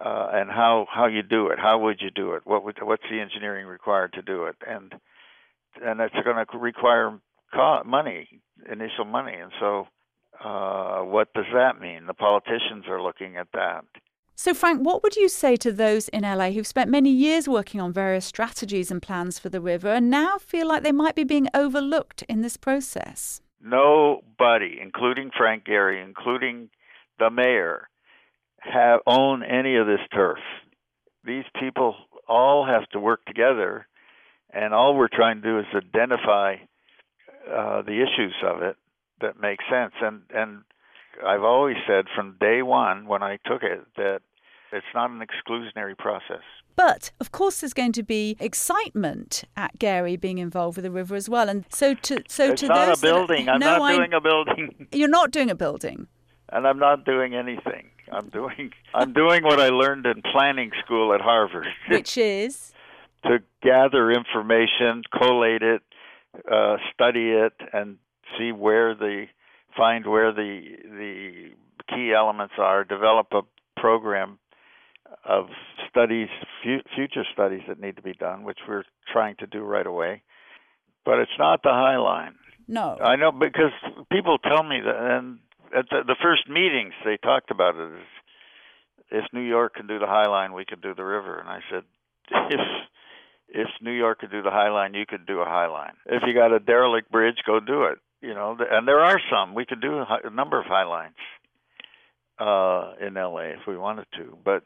uh, 0.05 0.29
and 0.33 0.51
how 0.51 0.87
how 0.93 1.07
you 1.07 1.23
do 1.23 1.49
it. 1.49 1.59
How 1.59 1.79
would 1.79 2.01
you 2.01 2.11
do 2.11 2.33
it? 2.33 2.43
What 2.45 2.65
would 2.65 2.77
what's 2.83 3.03
the 3.11 3.21
engineering 3.21 3.67
required 3.67 4.13
to 4.15 4.23
do 4.23 4.45
it? 4.45 4.57
And 4.67 4.95
and 5.83 6.01
it's 6.01 6.15
going 6.25 6.45
to 6.45 6.59
require 6.59 7.19
money, 7.85 8.29
initial 8.71 9.05
money. 9.05 9.35
And 9.35 9.53
so, 9.61 9.87
uh, 10.45 11.01
what 11.01 11.33
does 11.35 11.47
that 11.53 11.81
mean? 11.81 12.07
The 12.07 12.15
politicians 12.15 12.85
are 12.89 13.03
looking 13.03 13.37
at 13.37 13.49
that. 13.55 13.85
So, 14.35 14.55
Frank, 14.55 14.83
what 14.83 15.03
would 15.03 15.17
you 15.17 15.29
say 15.29 15.57
to 15.57 15.73
those 15.73 16.09
in 16.09 16.23
LA 16.23 16.51
who've 16.51 16.67
spent 16.67 16.89
many 16.89 17.11
years 17.11 17.49
working 17.49 17.81
on 17.81 17.93
various 17.93 18.25
strategies 18.25 18.89
and 18.91 19.03
plans 19.03 19.37
for 19.37 19.49
the 19.49 19.61
river 19.61 19.89
and 19.89 20.11
now 20.11 20.39
feel 20.39 20.69
like 20.69 20.85
they 20.85 20.93
might 20.93 21.17
be 21.17 21.25
being 21.25 21.49
overlooked 21.55 22.23
in 22.29 22.43
this 22.43 22.57
process? 22.57 23.41
Nobody, 23.61 24.79
including 24.81 25.33
Frank 25.37 25.65
Gehry, 25.65 26.05
including 26.05 26.71
the 27.19 27.31
mayor, 27.31 27.89
have 28.61 29.01
own 29.09 29.43
any 29.43 29.75
of 29.75 29.89
this 29.89 30.07
turf. 30.15 30.39
These 31.25 31.45
people 31.59 31.97
all 32.29 32.65
have 32.65 32.89
to 32.91 33.01
work 33.01 33.25
together, 33.25 33.89
and 34.51 34.73
all 34.73 34.95
we're 34.95 35.09
trying 35.09 35.43
to 35.43 35.49
do 35.49 35.59
is 35.59 35.67
identify 35.75 36.55
uh, 37.53 37.83
the 37.83 38.05
issues 38.05 38.35
of 38.45 38.63
it 38.63 38.77
that 39.21 39.41
makes 39.41 39.65
sense. 39.71 39.93
And 40.01 40.23
and 40.35 40.63
I've 41.27 41.43
always 41.43 41.77
said 41.87 42.07
from 42.15 42.37
day 42.41 42.63
one 42.63 43.07
when 43.07 43.23
I 43.23 43.39
took 43.47 43.63
it 43.63 43.87
that 43.97 44.21
it's 44.73 44.87
not 44.95 45.11
an 45.11 45.21
exclusionary 45.21 45.97
process. 45.97 46.43
But 46.77 47.11
of 47.19 47.33
course, 47.33 47.61
there's 47.61 47.75
going 47.75 47.93
to 47.93 48.05
be 48.05 48.37
excitement 48.39 49.45
at 49.57 49.79
Gehry 49.81 50.21
being 50.21 50.39
involved 50.39 50.77
with 50.77 50.85
the 50.85 50.93
river 50.93 51.17
as 51.17 51.29
well. 51.29 51.49
And 51.49 51.65
so 51.71 51.95
to 51.95 52.23
so 52.29 52.53
it's 52.53 52.61
to 52.61 52.69
not 52.69 52.87
those 52.87 52.99
a 52.99 53.03
building. 53.03 53.47
That, 53.47 53.55
I'm 53.55 53.61
no, 53.61 53.79
not 53.79 53.97
doing 53.97 54.13
a 54.13 54.21
building. 54.21 54.87
You're 54.93 55.09
not 55.09 55.31
doing 55.33 55.51
a 55.51 55.57
building. 55.57 56.07
And 56.51 56.67
I'm 56.67 56.79
not 56.79 57.05
doing 57.05 57.35
anything. 57.35 57.91
I'm 58.13 58.29
doing 58.29 58.71
I'm 58.95 59.13
doing 59.13 59.43
what 59.43 59.61
I 59.61 59.69
learned 59.71 60.07
in 60.07 60.23
planning 60.23 60.71
school 60.85 61.13
at 61.13 61.21
Harvard, 61.21 61.67
which 61.91 62.17
is 62.17 62.73
to 63.25 63.39
gather 63.63 64.13
information, 64.13 65.03
collate 65.13 65.63
it, 65.63 65.83
uh, 66.51 66.77
study 66.95 67.31
it, 67.31 67.55
and 67.73 67.97
see 68.37 68.53
where 68.53 68.95
the 68.95 69.27
find 69.77 70.07
where 70.07 70.33
the 70.33 70.61
the 70.85 71.51
key 71.89 72.13
elements 72.13 72.55
are. 72.59 72.85
Develop 72.85 73.29
a 73.33 73.43
program 73.81 74.39
of 75.25 75.47
studies, 75.89 76.29
future 76.63 77.25
studies 77.33 77.63
that 77.69 77.81
need 77.81 77.97
to 77.97 78.03
be 78.03 78.13
done, 78.13 78.45
which 78.45 78.59
we're 78.69 78.85
trying 79.13 79.37
to 79.37 79.47
do 79.47 79.61
right 79.61 79.87
away. 79.87 80.23
But 81.05 81.21
it's 81.21 81.39
not 81.39 81.63
the 81.63 81.71
High 81.71 81.97
Line. 81.97 82.35
No, 82.67 82.97
I 83.01 83.17
know 83.17 83.33
because 83.33 83.73
people 84.13 84.39
tell 84.39 84.63
me 84.63 84.81
that, 84.85 85.19
and 85.19 85.39
at 85.75 85.87
the, 85.91 86.03
the 86.07 86.17
first 86.23 86.49
meetings 86.49 86.93
they 87.05 87.17
talked 87.17 87.51
about 87.51 87.77
it 87.77 87.93
as 87.95 88.07
if 89.11 89.25
New 89.33 89.41
York 89.41 89.75
can 89.75 89.87
do 89.87 89.99
the 89.99 90.07
High 90.07 90.29
Line, 90.29 90.53
we 90.53 90.67
could 90.67 90.83
do 90.83 90.95
the 90.95 91.05
river. 91.05 91.39
And 91.39 91.49
I 91.49 91.61
said, 91.71 91.85
if 92.51 92.61
if 93.49 93.69
New 93.81 93.93
York 93.93 94.21
could 94.21 94.31
do 94.31 94.43
the 94.43 94.51
High 94.51 94.69
Line, 94.69 94.93
you 94.93 95.07
could 95.07 95.27
do 95.27 95.41
a 95.41 95.47
High 95.47 95.69
Line. 95.69 95.95
If 96.05 96.23
you 96.27 96.35
got 96.35 96.53
a 96.53 96.61
derelict 96.61 97.11
bridge, 97.11 97.39
go 97.47 97.61
do 97.61 97.85
it. 97.85 97.99
You 98.21 98.35
know, 98.35 98.57
and 98.59 98.87
there 98.87 99.01
are 99.01 99.21
some. 99.31 99.55
We 99.55 99.65
could 99.65 99.81
do 99.81 99.99
a 99.99 100.31
number 100.31 100.59
of 100.59 100.67
High 100.67 100.85
Lines 100.85 101.15
uh, 102.39 103.07
in 103.07 103.15
LA 103.15 103.55
if 103.55 103.67
we 103.67 103.77
wanted 103.77 104.07
to. 104.17 104.37
But 104.45 104.65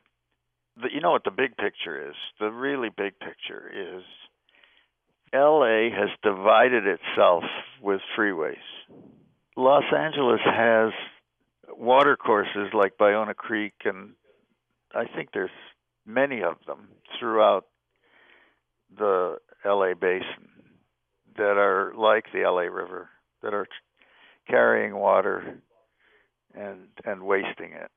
the, 0.76 0.88
you 0.92 1.00
know 1.00 1.10
what 1.10 1.24
the 1.24 1.30
big 1.30 1.56
picture 1.56 2.08
is? 2.08 2.14
The 2.40 2.50
really 2.50 2.88
big 2.88 3.18
picture 3.18 3.70
is 3.70 4.02
LA 5.34 5.90
has 5.90 6.10
divided 6.22 6.84
itself 6.86 7.44
with 7.82 8.00
freeways. 8.18 8.56
Los 9.56 9.84
Angeles 9.96 10.40
has 10.44 10.92
water 11.76 12.16
courses 12.16 12.68
like 12.72 12.96
Ballona 12.98 13.34
Creek, 13.34 13.74
and 13.84 14.12
I 14.94 15.04
think 15.14 15.30
there's 15.32 15.50
many 16.06 16.42
of 16.42 16.56
them 16.66 16.88
throughout 17.18 17.66
the 18.96 19.36
LA 19.64 19.94
basin 19.94 20.48
that 21.36 21.56
are 21.56 21.92
like 21.96 22.24
the 22.32 22.40
LA 22.40 22.62
River, 22.62 23.08
that 23.42 23.54
are 23.54 23.66
carrying 24.48 24.94
water 24.94 25.58
and 26.54 26.88
and 27.04 27.22
wasting 27.22 27.72
it. 27.72 27.90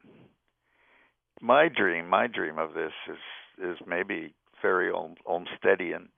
My 1.41 1.67
dream, 1.67 2.07
my 2.09 2.27
dream 2.27 2.57
of 2.57 2.73
this 2.73 2.93
is 3.09 3.69
is 3.71 3.77
maybe 3.87 4.33
very 4.61 4.91
Olmstedian, 4.91 6.09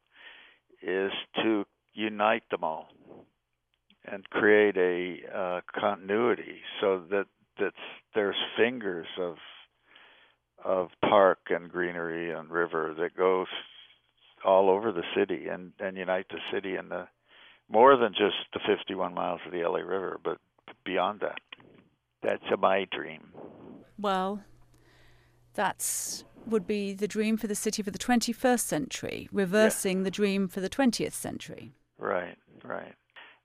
is 0.82 1.12
to 1.44 1.66
unite 1.94 2.44
them 2.52 2.64
all 2.64 2.88
and 4.06 4.30
create 4.30 4.78
a 4.78 5.18
uh, 5.36 5.62
continuity 5.78 6.60
so 6.80 7.02
that 7.10 7.26
that's 7.60 7.76
there's 8.14 8.36
fingers 8.56 9.08
of 9.20 9.36
of 10.64 10.90
park 11.08 11.40
and 11.50 11.70
greenery 11.70 12.32
and 12.32 12.50
river 12.50 12.96
that 12.98 13.16
goes 13.16 13.48
all 14.46 14.70
over 14.70 14.92
the 14.92 15.04
city 15.16 15.48
and 15.48 15.74
and 15.80 15.98
unite 15.98 16.28
the 16.30 16.40
city 16.52 16.76
and 16.76 16.92
the 16.92 17.08
more 17.70 17.98
than 17.98 18.14
just 18.14 18.36
the 18.54 18.60
51 18.68 19.14
miles 19.14 19.42
of 19.46 19.52
the 19.52 19.64
LA 19.64 19.80
River, 19.80 20.20
but 20.24 20.38
beyond 20.86 21.20
that. 21.22 21.40
That's 22.22 22.44
a 22.52 22.58
my 22.58 22.88
dream. 22.92 23.32
Well, 24.00 24.42
that's 25.54 26.24
would 26.46 26.66
be 26.66 26.94
the 26.94 27.08
dream 27.08 27.36
for 27.36 27.48
the 27.48 27.56
city 27.56 27.84
for 27.84 27.92
the 27.92 28.00
21st 28.00 28.62
century, 28.62 29.30
reversing 29.32 29.98
yeah. 29.98 30.04
the 30.06 30.12
dream 30.12 30.48
for 30.48 30.62
the 30.62 30.70
20th 30.70 31.14
century. 31.14 31.74
Right, 31.98 32.38
right. 32.64 32.94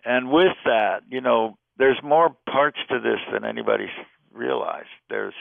And 0.04 0.30
with 0.30 0.56
that, 0.64 1.02
you 1.10 1.20
know, 1.20 1.56
there's 1.78 1.98
more 2.02 2.36
parts 2.50 2.78
to 2.90 3.00
this 3.00 3.18
than 3.32 3.44
anybody's 3.44 3.88
realized. 4.32 4.88
There's, 5.10 5.34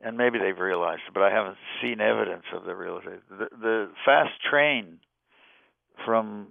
and 0.00 0.16
maybe 0.16 0.38
they've 0.38 0.58
realized, 0.58 1.02
but 1.12 1.22
I 1.22 1.30
haven't 1.30 1.56
seen 1.82 2.00
evidence 2.00 2.44
of 2.54 2.64
the 2.64 2.74
realization. 2.74 3.20
The, 3.30 3.48
the 3.60 3.90
fast 4.04 4.32
train 4.48 5.00
from 6.04 6.48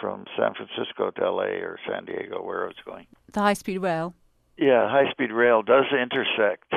from 0.00 0.24
San 0.36 0.52
Francisco 0.54 1.10
to 1.10 1.30
LA 1.30 1.60
or 1.62 1.78
San 1.88 2.04
Diego, 2.04 2.42
where 2.42 2.66
it's 2.66 2.80
going. 2.84 3.06
The 3.32 3.40
high 3.40 3.54
speed 3.54 3.78
rail. 3.78 4.14
Yeah, 4.56 4.88
high 4.90 5.10
speed 5.10 5.32
rail 5.32 5.62
does 5.62 5.84
intersect 5.90 6.72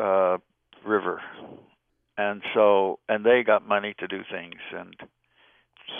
uh, 0.00 0.38
river, 0.84 1.20
and 2.18 2.42
so 2.54 2.98
and 3.08 3.24
they 3.24 3.42
got 3.44 3.66
money 3.66 3.94
to 3.98 4.08
do 4.08 4.22
things, 4.30 4.60
and 4.72 4.96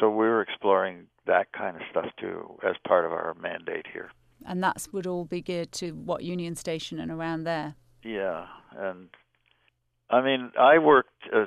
so 0.00 0.10
we're 0.10 0.40
exploring 0.40 1.06
that 1.26 1.52
kind 1.52 1.76
of 1.76 1.82
stuff 1.90 2.06
too 2.20 2.58
as 2.66 2.74
part 2.86 3.04
of 3.04 3.12
our 3.12 3.34
mandate 3.40 3.86
here. 3.92 4.10
And 4.46 4.62
that 4.62 4.86
would 4.92 5.06
all 5.06 5.24
be 5.24 5.40
geared 5.40 5.72
to 5.72 5.92
what 5.92 6.22
Union 6.22 6.54
Station 6.54 6.98
and 6.98 7.10
around 7.10 7.44
there. 7.44 7.76
Yeah, 8.02 8.46
and 8.76 9.08
I 10.10 10.20
mean, 10.20 10.52
I 10.58 10.78
worked 10.78 11.10
uh, 11.34 11.46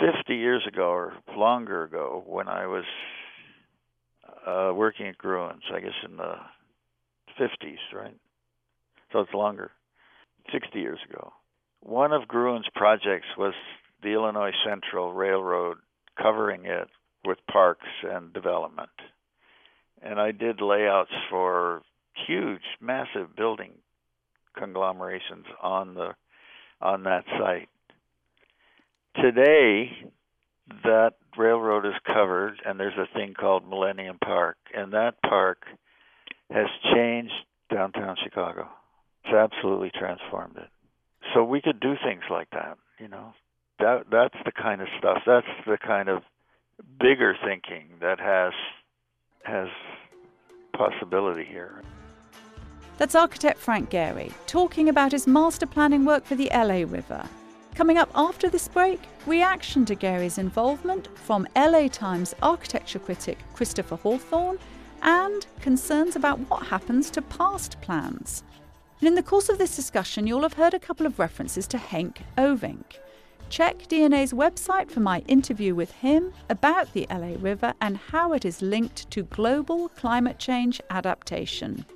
50 0.00 0.34
years 0.34 0.64
ago 0.66 0.88
or 0.88 1.14
longer 1.36 1.82
ago 1.82 2.22
when 2.26 2.48
I 2.48 2.66
was 2.66 2.84
uh, 4.48 4.72
working 4.74 5.06
at 5.06 5.18
Gruens, 5.18 5.62
I 5.74 5.80
guess 5.80 5.90
in 6.08 6.16
the 6.16 6.34
50s, 7.38 7.78
right? 7.94 8.16
So 9.12 9.20
it's 9.20 9.34
longer, 9.34 9.70
60 10.52 10.78
years 10.78 10.98
ago. 11.08 11.32
One 11.80 12.12
of 12.12 12.28
Gruen's 12.28 12.68
projects 12.74 13.26
was 13.36 13.54
the 14.02 14.10
Illinois 14.10 14.52
Central 14.66 15.12
Railroad 15.12 15.78
covering 16.20 16.64
it 16.64 16.88
with 17.24 17.38
parks 17.50 17.86
and 18.02 18.32
development. 18.32 18.90
And 20.02 20.20
I 20.20 20.32
did 20.32 20.60
layouts 20.60 21.10
for 21.30 21.82
huge, 22.26 22.62
massive 22.80 23.36
building 23.36 23.72
conglomerations 24.56 25.46
on 25.62 25.94
the 25.94 26.10
on 26.80 27.02
that 27.04 27.24
site. 27.38 27.68
Today, 29.16 29.90
that 30.84 31.12
railroad 31.36 31.86
is 31.86 31.94
covered, 32.06 32.60
and 32.64 32.78
there's 32.78 32.98
a 32.98 33.06
thing 33.14 33.34
called 33.34 33.68
Millennium 33.68 34.18
Park, 34.22 34.56
and 34.74 34.92
that 34.92 35.14
park 35.22 35.64
has 36.50 36.66
changed 36.94 37.32
downtown 37.72 38.16
Chicago. 38.22 38.68
It's 39.24 39.34
absolutely 39.34 39.90
transformed 39.90 40.56
it. 40.56 40.68
So 41.34 41.44
we 41.44 41.60
could 41.60 41.80
do 41.80 41.94
things 42.02 42.22
like 42.30 42.50
that, 42.50 42.78
you 42.98 43.08
know. 43.08 43.34
That 43.78 44.06
that's 44.10 44.34
the 44.44 44.52
kind 44.52 44.80
of 44.80 44.88
stuff. 44.98 45.18
That's 45.26 45.46
the 45.66 45.78
kind 45.78 46.08
of 46.08 46.22
bigger 47.00 47.36
thinking 47.44 47.90
that 48.00 48.18
has 48.18 48.52
has 49.44 49.68
possibility 50.72 51.44
here. 51.44 51.82
That's 52.96 53.14
architect 53.14 53.58
Frank 53.58 53.90
Gehry 53.90 54.32
talking 54.46 54.88
about 54.88 55.12
his 55.12 55.26
master 55.26 55.66
planning 55.66 56.04
work 56.04 56.24
for 56.24 56.34
the 56.34 56.50
LA 56.52 56.84
River. 56.84 57.28
Coming 57.78 57.96
up 57.96 58.10
after 58.16 58.50
this 58.50 58.66
break, 58.66 59.00
reaction 59.24 59.84
to 59.84 59.94
Gehry's 59.94 60.36
involvement 60.36 61.16
from 61.16 61.46
LA 61.54 61.86
Times 61.86 62.34
architecture 62.42 62.98
critic 62.98 63.38
Christopher 63.54 63.94
Hawthorne 63.94 64.58
and 65.00 65.46
concerns 65.60 66.16
about 66.16 66.40
what 66.50 66.66
happens 66.66 67.08
to 67.10 67.22
past 67.22 67.80
plans. 67.80 68.42
And 68.98 69.06
in 69.06 69.14
the 69.14 69.22
course 69.22 69.48
of 69.48 69.58
this 69.58 69.76
discussion, 69.76 70.26
you'll 70.26 70.42
have 70.42 70.54
heard 70.54 70.74
a 70.74 70.80
couple 70.80 71.06
of 71.06 71.20
references 71.20 71.68
to 71.68 71.76
Henk 71.76 72.16
Ovink. 72.36 72.98
Check 73.48 73.86
DNA's 73.86 74.32
website 74.32 74.90
for 74.90 74.98
my 74.98 75.20
interview 75.28 75.76
with 75.76 75.92
him 75.92 76.32
about 76.50 76.92
the 76.94 77.06
LA 77.08 77.36
River 77.38 77.74
and 77.80 77.96
how 77.96 78.32
it 78.32 78.44
is 78.44 78.60
linked 78.60 79.08
to 79.12 79.22
global 79.22 79.88
climate 79.90 80.40
change 80.40 80.80
adaptation. 80.90 81.86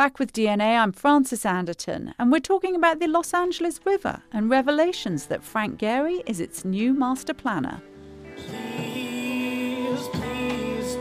Back 0.00 0.18
with 0.18 0.32
DNA, 0.32 0.80
I'm 0.80 0.92
Frances 0.92 1.44
Anderton, 1.44 2.14
and 2.18 2.32
we're 2.32 2.40
talking 2.40 2.74
about 2.74 3.00
the 3.00 3.06
Los 3.06 3.34
Angeles 3.34 3.78
River 3.84 4.22
and 4.32 4.48
revelations 4.48 5.26
that 5.26 5.44
Frank 5.44 5.78
Gehry 5.78 6.22
is 6.24 6.40
its 6.40 6.64
new 6.64 6.94
master 6.94 7.34
planner. 7.34 7.82
Please, 8.34 10.08
please 10.14 10.96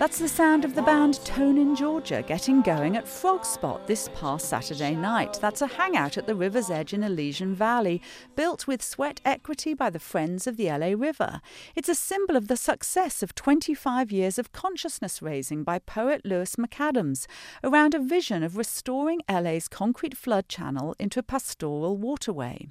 That's 0.00 0.18
the 0.18 0.28
sound 0.28 0.64
of 0.64 0.74
the 0.74 0.80
band 0.80 1.22
Tone 1.26 1.58
in 1.58 1.76
Georgia 1.76 2.24
getting 2.26 2.62
going 2.62 2.96
at 2.96 3.06
Frog 3.06 3.44
Spot 3.44 3.86
this 3.86 4.08
past 4.14 4.48
Saturday 4.48 4.94
night. 4.94 5.36
That's 5.42 5.60
a 5.60 5.66
hangout 5.66 6.16
at 6.16 6.26
the 6.26 6.34
river's 6.34 6.70
edge 6.70 6.94
in 6.94 7.02
Elysian 7.02 7.54
Valley, 7.54 8.00
built 8.34 8.66
with 8.66 8.82
sweat 8.82 9.20
equity 9.26 9.74
by 9.74 9.90
the 9.90 9.98
Friends 9.98 10.46
of 10.46 10.56
the 10.56 10.70
LA 10.70 10.94
River. 10.96 11.42
It's 11.76 11.90
a 11.90 11.94
symbol 11.94 12.34
of 12.34 12.48
the 12.48 12.56
success 12.56 13.22
of 13.22 13.34
25 13.34 14.10
years 14.10 14.38
of 14.38 14.52
consciousness 14.52 15.20
raising 15.20 15.64
by 15.64 15.78
poet 15.78 16.22
Lewis 16.24 16.56
MacAdams 16.56 17.26
around 17.62 17.92
a 17.92 17.98
vision 17.98 18.42
of 18.42 18.56
restoring 18.56 19.20
LA's 19.28 19.68
concrete 19.68 20.16
flood 20.16 20.48
channel 20.48 20.96
into 20.98 21.18
a 21.18 21.22
pastoral 21.22 21.98
waterway. 21.98 22.68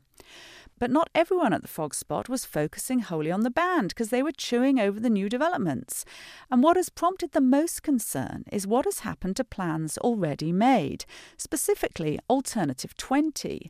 But 0.79 0.89
not 0.89 1.09
everyone 1.13 1.51
at 1.51 1.62
the 1.62 1.67
Frog 1.67 1.93
Spot 1.93 2.29
was 2.29 2.45
focusing 2.45 3.00
wholly 3.00 3.31
on 3.31 3.41
the 3.41 3.51
band 3.51 3.89
because 3.89 4.09
they 4.09 4.24
were 4.24 4.31
chewing 4.31 4.79
over 4.79 5.00
the 5.00 5.09
new 5.09 5.27
developments. 5.27 6.05
And 6.50 6.63
what 6.63 6.77
has 6.77 6.89
prompted 6.89 7.33
the 7.33 7.41
most 7.41 7.83
concern 7.83 8.45
is 8.51 8.65
what 8.65 8.86
has 8.86 9.00
happened 9.00 9.36
to 9.36 9.43
plans 9.43 9.98
already 9.98 10.53
made, 10.53 11.03
specifically 11.38 12.17
Alternative 12.29 12.95
20. 12.95 13.69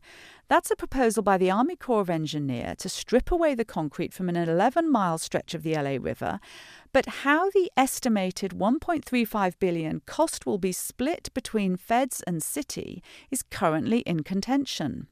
That's 0.50 0.72
a 0.72 0.76
proposal 0.76 1.22
by 1.22 1.38
the 1.38 1.52
Army 1.52 1.76
Corps 1.76 2.02
of 2.02 2.10
Engineer 2.10 2.74
to 2.80 2.90
strip 2.90 3.32
away 3.32 3.54
the 3.54 3.66
concrete 3.66 4.14
from 4.14 4.30
an 4.30 4.36
11 4.36 4.92
mile 4.92 5.18
stretch 5.18 5.54
of 5.54 5.64
the 5.64 5.76
LA 5.76 5.98
River. 6.00 6.40
But 6.92 7.06
how 7.24 7.50
the 7.52 7.72
estimated 7.78 8.52
1.35 8.52 9.54
billion 9.60 10.02
cost 10.06 10.46
will 10.46 10.58
be 10.58 10.72
split 10.72 11.30
between 11.34 11.78
feds 11.78 12.24
and 12.26 12.42
city 12.42 13.04
is 13.30 13.44
currently 13.44 14.00
in 14.00 14.24
contention 14.24 15.08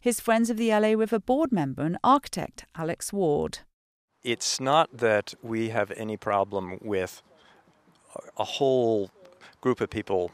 his 0.00 0.18
Friends 0.18 0.48
of 0.48 0.56
the 0.56 0.70
LA 0.70 0.92
River 0.92 1.18
board 1.18 1.52
member 1.52 1.82
and 1.82 1.98
architect, 2.02 2.64
Alex 2.74 3.12
Ward. 3.12 3.58
It's 4.22 4.58
not 4.58 4.88
that 4.96 5.34
we 5.42 5.68
have 5.68 5.90
any 5.92 6.16
problem 6.16 6.78
with 6.80 7.22
a 8.38 8.44
whole 8.44 9.10
group 9.60 9.80
of 9.80 9.90
people 9.90 10.32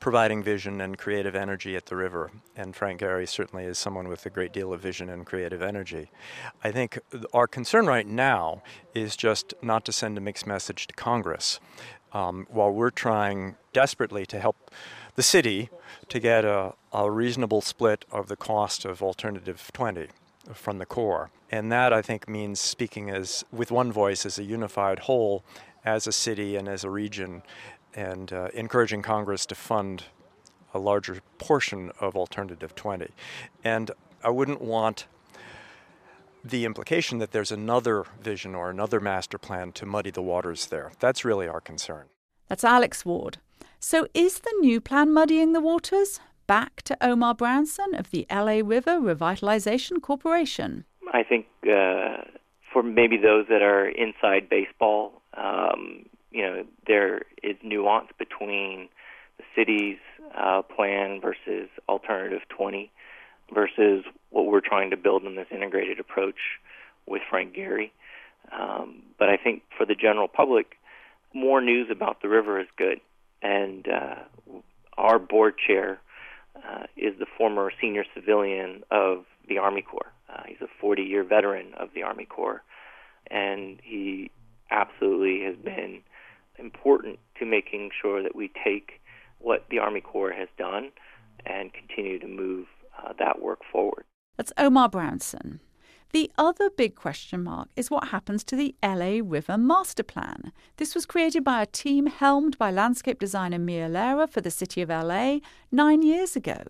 providing 0.00 0.42
vision 0.42 0.80
and 0.80 0.96
creative 0.96 1.36
energy 1.36 1.76
at 1.76 1.86
the 1.86 1.94
river. 1.94 2.30
And 2.56 2.74
Frank 2.74 3.00
Gehry 3.00 3.28
certainly 3.28 3.64
is 3.64 3.78
someone 3.78 4.08
with 4.08 4.24
a 4.24 4.30
great 4.30 4.52
deal 4.52 4.72
of 4.72 4.80
vision 4.80 5.10
and 5.10 5.26
creative 5.26 5.62
energy. 5.62 6.10
I 6.64 6.72
think 6.72 6.98
our 7.34 7.46
concern 7.46 7.86
right 7.86 8.06
now 8.06 8.62
is 8.94 9.14
just 9.14 9.52
not 9.62 9.84
to 9.84 9.92
send 9.92 10.16
a 10.16 10.20
mixed 10.20 10.46
message 10.46 10.86
to 10.86 10.94
Congress. 10.94 11.60
Um, 12.12 12.48
while 12.50 12.72
we're 12.72 12.90
trying 12.90 13.54
desperately 13.72 14.26
to 14.26 14.40
help 14.40 14.72
the 15.14 15.22
city 15.22 15.70
to 16.08 16.18
get 16.18 16.44
a, 16.44 16.72
a 16.92 17.08
reasonable 17.08 17.60
split 17.60 18.04
of 18.10 18.26
the 18.26 18.36
cost 18.36 18.84
of 18.84 19.00
Alternative 19.00 19.70
20 19.72 20.08
from 20.52 20.78
the 20.78 20.86
Corps. 20.86 21.30
And 21.52 21.70
that, 21.70 21.92
I 21.92 22.02
think, 22.02 22.28
means 22.28 22.58
speaking 22.58 23.10
as 23.10 23.44
with 23.52 23.70
one 23.70 23.92
voice 23.92 24.26
as 24.26 24.38
a 24.38 24.42
unified 24.42 25.00
whole, 25.00 25.44
as 25.84 26.06
a 26.06 26.12
city 26.12 26.56
and 26.56 26.68
as 26.68 26.84
a 26.84 26.90
region, 26.90 27.42
and 27.94 28.32
uh, 28.32 28.48
encouraging 28.54 29.02
Congress 29.02 29.46
to 29.46 29.54
fund 29.54 30.04
a 30.72 30.78
larger 30.78 31.20
portion 31.38 31.90
of 32.00 32.16
Alternative 32.16 32.74
20. 32.74 33.08
And 33.64 33.90
I 34.22 34.30
wouldn't 34.30 34.60
want 34.60 35.06
the 36.44 36.64
implication 36.64 37.18
that 37.18 37.32
there's 37.32 37.52
another 37.52 38.04
vision 38.20 38.54
or 38.54 38.70
another 38.70 39.00
master 39.00 39.38
plan 39.38 39.72
to 39.72 39.86
muddy 39.86 40.10
the 40.10 40.22
waters 40.22 40.66
there. 40.66 40.92
That's 40.98 41.24
really 41.24 41.46
our 41.48 41.60
concern. 41.60 42.06
That's 42.48 42.64
Alex 42.64 43.04
Ward. 43.04 43.38
So, 43.78 44.06
is 44.14 44.40
the 44.40 44.54
new 44.60 44.80
plan 44.80 45.12
muddying 45.12 45.52
the 45.52 45.60
waters? 45.60 46.20
Back 46.46 46.82
to 46.82 46.96
Omar 47.00 47.34
Brownson 47.34 47.94
of 47.94 48.10
the 48.10 48.26
LA 48.30 48.60
River 48.64 48.98
Revitalization 49.00 50.02
Corporation. 50.02 50.84
I 51.12 51.22
think 51.22 51.46
uh, 51.64 52.22
for 52.72 52.82
maybe 52.82 53.16
those 53.16 53.46
that 53.48 53.62
are 53.62 53.88
inside 53.88 54.48
baseball, 54.48 55.22
um, 55.36 56.06
you 56.30 56.42
know, 56.42 56.64
there 56.86 57.22
is 57.42 57.56
nuance 57.62 58.08
between 58.18 58.88
the 59.38 59.44
city's 59.56 59.98
uh, 60.36 60.62
plan 60.62 61.20
versus 61.20 61.68
Alternative 61.88 62.42
20 62.48 62.90
versus 63.52 64.04
what 64.30 64.46
we're 64.46 64.60
trying 64.60 64.90
to 64.90 64.96
build 64.96 65.24
in 65.24 65.34
this 65.34 65.48
integrated 65.50 65.98
approach 65.98 66.58
with 67.06 67.22
Frank 67.28 67.54
Gehry. 67.54 67.90
Um, 68.52 69.02
but 69.18 69.28
I 69.28 69.36
think 69.36 69.62
for 69.76 69.84
the 69.84 69.94
general 69.94 70.28
public, 70.28 70.76
more 71.34 71.60
news 71.60 71.88
about 71.90 72.22
the 72.22 72.28
river 72.28 72.60
is 72.60 72.66
good 72.76 73.00
and 73.42 73.86
uh, 73.88 74.16
our 74.96 75.18
board 75.18 75.54
chair 75.66 76.00
uh, 76.56 76.84
is 76.96 77.18
the 77.18 77.26
former 77.38 77.72
senior 77.80 78.04
civilian 78.14 78.82
of 78.90 79.24
the 79.48 79.58
Army 79.58 79.82
Corps. 79.82 80.12
Uh, 80.28 80.42
he's 80.46 80.60
a 80.60 80.84
40-year 80.84 81.24
veteran 81.24 81.72
of 81.78 81.88
the 81.94 82.02
Army 82.02 82.26
Corps, 82.26 82.62
and 83.30 83.80
he 83.82 84.30
absolutely 84.70 85.44
has 85.44 85.56
been 85.56 86.02
important 86.60 87.18
to 87.38 87.46
making 87.46 87.90
sure 88.00 88.22
that 88.22 88.36
we 88.36 88.50
take 88.62 89.00
what 89.38 89.64
the 89.70 89.78
Army 89.78 90.00
Corps 90.00 90.32
has 90.32 90.48
done 90.58 90.90
and 91.46 91.72
continue 91.72 92.18
to 92.18 92.28
move 92.28 92.66
uh, 92.98 93.12
that 93.18 93.40
work 93.40 93.60
forward. 93.72 94.04
That's 94.36 94.52
Omar 94.58 94.88
Brownson. 94.88 95.60
The 96.12 96.30
other 96.36 96.70
big 96.70 96.96
question 96.96 97.44
mark 97.44 97.68
is 97.76 97.90
what 97.90 98.08
happens 98.08 98.42
to 98.44 98.56
the 98.56 98.74
LA 98.82 99.20
River 99.22 99.56
Master 99.56 100.02
Plan. 100.02 100.50
This 100.76 100.94
was 100.94 101.06
created 101.06 101.44
by 101.44 101.62
a 101.62 101.66
team 101.66 102.06
helmed 102.06 102.58
by 102.58 102.72
landscape 102.72 103.20
designer 103.20 103.60
Mia 103.60 103.88
Lehrer 103.88 104.28
for 104.28 104.40
the 104.40 104.50
city 104.50 104.82
of 104.82 104.88
LA 104.88 105.38
nine 105.70 106.02
years 106.02 106.34
ago. 106.34 106.64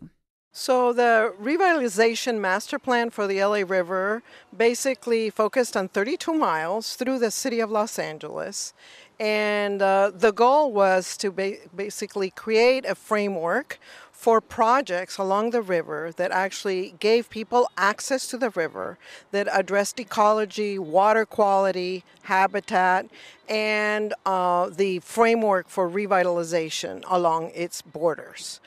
So, 0.52 0.92
the 0.92 1.32
revitalization 1.40 2.40
master 2.40 2.78
plan 2.78 3.10
for 3.10 3.28
the 3.28 3.42
LA 3.42 3.62
River 3.64 4.22
basically 4.54 5.30
focused 5.30 5.76
on 5.76 5.88
32 5.88 6.34
miles 6.34 6.96
through 6.96 7.20
the 7.20 7.30
city 7.30 7.60
of 7.60 7.70
Los 7.70 8.00
Angeles. 8.00 8.74
And 9.20 9.82
uh, 9.82 10.12
the 10.14 10.32
goal 10.32 10.72
was 10.72 11.14
to 11.18 11.30
ba- 11.30 11.58
basically 11.76 12.30
create 12.30 12.86
a 12.86 12.94
framework 12.94 13.78
for 14.10 14.40
projects 14.40 15.18
along 15.18 15.50
the 15.50 15.60
river 15.60 16.10
that 16.16 16.30
actually 16.30 16.94
gave 17.00 17.28
people 17.28 17.70
access 17.76 18.26
to 18.28 18.38
the 18.38 18.50
river, 18.50 18.98
that 19.30 19.46
addressed 19.52 20.00
ecology, 20.00 20.78
water 20.78 21.26
quality, 21.26 22.02
habitat, 22.22 23.06
and 23.48 24.14
uh, 24.24 24.70
the 24.70 24.98
framework 25.00 25.68
for 25.68 25.88
revitalization 25.88 27.02
along 27.08 27.50
its 27.54 27.82
borders. 27.82 28.60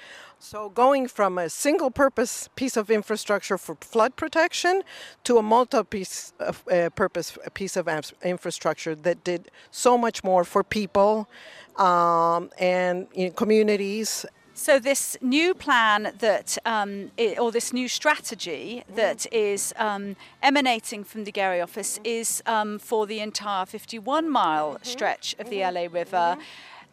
So, 0.45 0.67
going 0.67 1.07
from 1.07 1.37
a 1.37 1.49
single 1.49 1.89
purpose 1.89 2.49
piece 2.57 2.75
of 2.75 2.91
infrastructure 2.91 3.57
for 3.57 3.75
flood 3.79 4.17
protection 4.17 4.83
to 5.23 5.37
a 5.37 5.41
multi 5.41 6.05
uh, 6.41 6.89
purpose 6.89 7.37
piece 7.53 7.77
of 7.77 7.87
infrastructure 8.21 8.93
that 8.93 9.23
did 9.23 9.49
so 9.71 9.97
much 9.97 10.21
more 10.21 10.43
for 10.43 10.61
people 10.61 11.29
um, 11.77 12.49
and 12.59 13.07
you 13.15 13.27
know, 13.27 13.31
communities 13.31 14.25
So 14.53 14.79
this 14.79 15.15
new 15.21 15.53
plan 15.53 16.13
that, 16.19 16.57
um, 16.65 17.11
or 17.39 17.49
this 17.53 17.71
new 17.71 17.87
strategy 17.87 18.83
that 18.93 19.25
is 19.31 19.73
um, 19.77 20.17
emanating 20.41 21.05
from 21.05 21.23
the 21.23 21.31
Gehry 21.31 21.63
office 21.63 22.01
is 22.03 22.43
um, 22.45 22.79
for 22.79 23.07
the 23.07 23.21
entire 23.21 23.65
51 23.65 24.29
mile 24.29 24.73
mm-hmm. 24.73 24.83
stretch 24.83 25.35
of 25.39 25.49
the 25.49 25.61
mm-hmm. 25.61 25.75
LA 25.75 25.99
River. 26.01 26.37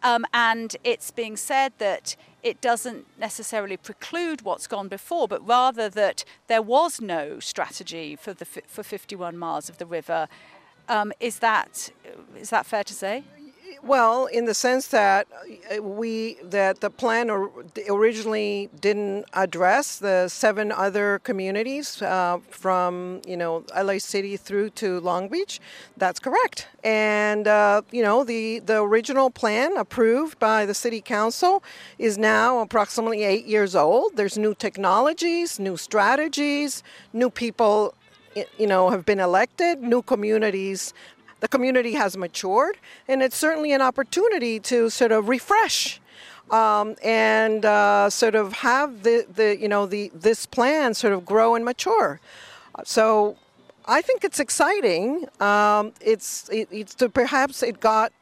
Mm-hmm. 0.05 0.25
and 0.33 0.77
it's 0.85 1.11
being 1.11 1.37
said 1.37 1.73
that 1.79 2.17
it 2.43 2.61
doesn't 2.61 3.07
necessarily 3.19 3.77
preclude 3.77 4.43
what's 4.43 4.67
gone 4.67 4.89
before, 4.89 5.29
but 5.29 5.47
rather 5.47 5.89
that 5.89 6.25
there 6.47 6.63
was 6.63 7.01
no 7.01 7.39
strategy 7.41 8.17
for 8.17 8.33
the 8.33 8.45
for 8.45 8.83
51 8.83 9.37
miles 9.37 9.69
of 9.69 9.79
the 9.79 9.87
river. 9.87 10.29
Um, 10.89 11.13
is 11.21 11.39
that 11.39 11.91
is 12.37 12.51
that 12.51 12.67
fair 12.67 12.85
to 12.85 12.95
say? 12.95 13.25
Well, 13.83 14.27
in 14.27 14.45
the 14.45 14.53
sense 14.53 14.89
that 14.89 15.27
uh, 15.75 15.83
we 15.83 16.37
that 16.45 16.81
the 16.81 16.91
plan 16.91 17.31
originally 17.89 18.69
didn't 18.79 19.25
address 19.33 19.99
the 19.99 20.29
seven 20.29 20.71
other 20.71 21.21
communities 21.21 22.03
uh, 22.03 22.39
from 22.51 23.23
you 23.27 23.39
know 23.39 23.65
LA 23.75 23.97
City 23.99 24.37
through 24.37 24.71
to 24.71 25.01
Long 25.01 25.29
Beach. 25.29 25.61
That's 25.97 26.21
correct. 26.21 26.69
And 26.85 27.49
uh, 27.49 27.81
you 27.91 28.03
know 28.03 28.23
the 28.23 28.59
the 28.59 28.83
original 28.83 29.31
plan 29.31 29.79
approved 29.79 30.39
by 30.39 30.67
the 30.67 30.75
city 30.75 31.01
council 31.01 31.63
is 31.99 32.19
now 32.19 32.59
approximately 32.59 33.23
eight 33.25 33.47
years 33.47 33.75
old. 33.75 34.17
There's 34.17 34.37
new 34.37 34.55
technologies, 34.55 35.59
new 35.59 35.79
strategies, 35.79 36.83
new 37.15 37.31
people 37.31 37.95
you 38.59 38.67
know 38.67 38.91
have 38.91 39.05
been 39.05 39.19
elected 39.19 39.83
new 39.83 40.03
communities 40.03 40.95
the 41.41 41.49
community 41.49 41.95
has 41.95 42.17
matured, 42.17 42.77
and 43.09 43.23
it's 43.23 43.37
certainly 43.37 43.73
an 43.73 43.81
opportunity 43.81 44.61
to 44.61 44.91
sort 44.91 45.13
of 45.13 45.29
refresh 45.29 46.01
um, 46.51 46.97
and 47.03 47.65
uh, 47.65 48.11
sort 48.11 48.35
of 48.35 48.53
have 48.55 49.03
the, 49.03 49.27
the 49.33 49.59
you 49.59 49.69
know 49.69 49.87
the 49.87 50.11
this 50.15 50.47
plan 50.47 50.95
sort 50.95 51.13
of 51.13 51.25
grow 51.25 51.55
and 51.55 51.65
mature. 51.65 52.21
So 52.85 53.37
I 53.87 54.03
think 54.03 54.25
it's 54.25 54.41
exciting. 54.41 55.27
Um, 55.41 55.93
it's 56.01 56.49
it, 56.51 56.69
it's 56.71 56.95
to 56.97 57.09
perhaps 57.09 57.63
it 57.63 57.81
got 57.81 58.13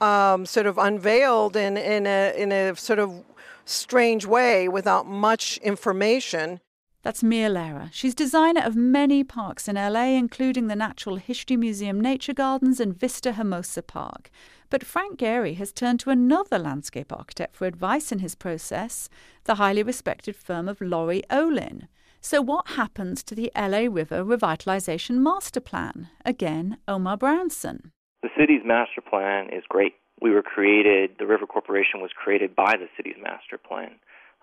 um, 0.00 0.46
sort 0.46 0.66
of 0.66 0.78
unveiled 0.78 1.56
in 1.56 1.76
in 1.76 2.06
a 2.06 2.34
in 2.36 2.52
a 2.52 2.76
sort 2.76 2.98
of 2.98 3.24
strange 3.64 4.26
way 4.26 4.68
without 4.68 5.06
much 5.06 5.58
information. 5.58 6.60
That's 7.02 7.24
Mia 7.24 7.50
Lehrer. 7.50 7.88
She's 7.92 8.14
designer 8.14 8.62
of 8.62 8.76
many 8.76 9.24
parks 9.24 9.66
in 9.66 9.74
LA, 9.74 10.16
including 10.16 10.68
the 10.68 10.76
Natural 10.76 11.16
History 11.16 11.56
Museum 11.56 12.00
Nature 12.00 12.32
Gardens 12.32 12.78
and 12.78 12.96
Vista 12.96 13.32
Hermosa 13.32 13.82
Park. 13.82 14.30
But 14.70 14.84
Frank 14.84 15.18
Gehry 15.18 15.56
has 15.56 15.72
turned 15.72 15.98
to 16.00 16.10
another 16.10 16.60
landscape 16.60 17.12
architect 17.12 17.56
for 17.56 17.66
advice 17.66 18.12
in 18.12 18.20
his 18.20 18.36
process, 18.36 19.08
the 19.44 19.56
highly 19.56 19.82
respected 19.82 20.36
firm 20.36 20.68
of 20.68 20.80
Laurie 20.80 21.24
Olin. 21.28 21.88
So, 22.20 22.40
what 22.40 22.68
happens 22.68 23.24
to 23.24 23.34
the 23.34 23.50
LA 23.56 23.88
River 23.90 24.22
Revitalization 24.24 25.16
Master 25.16 25.60
Plan? 25.60 26.08
Again, 26.24 26.78
Omar 26.86 27.16
Brownson. 27.16 27.90
The 28.22 28.30
city's 28.38 28.62
master 28.64 29.00
plan 29.00 29.48
is 29.52 29.64
great. 29.68 29.94
We 30.20 30.30
were 30.30 30.42
created, 30.42 31.16
the 31.18 31.26
River 31.26 31.46
Corporation 31.46 32.00
was 32.00 32.12
created 32.14 32.54
by 32.54 32.76
the 32.78 32.86
city's 32.96 33.20
master 33.20 33.58
plan. 33.58 33.96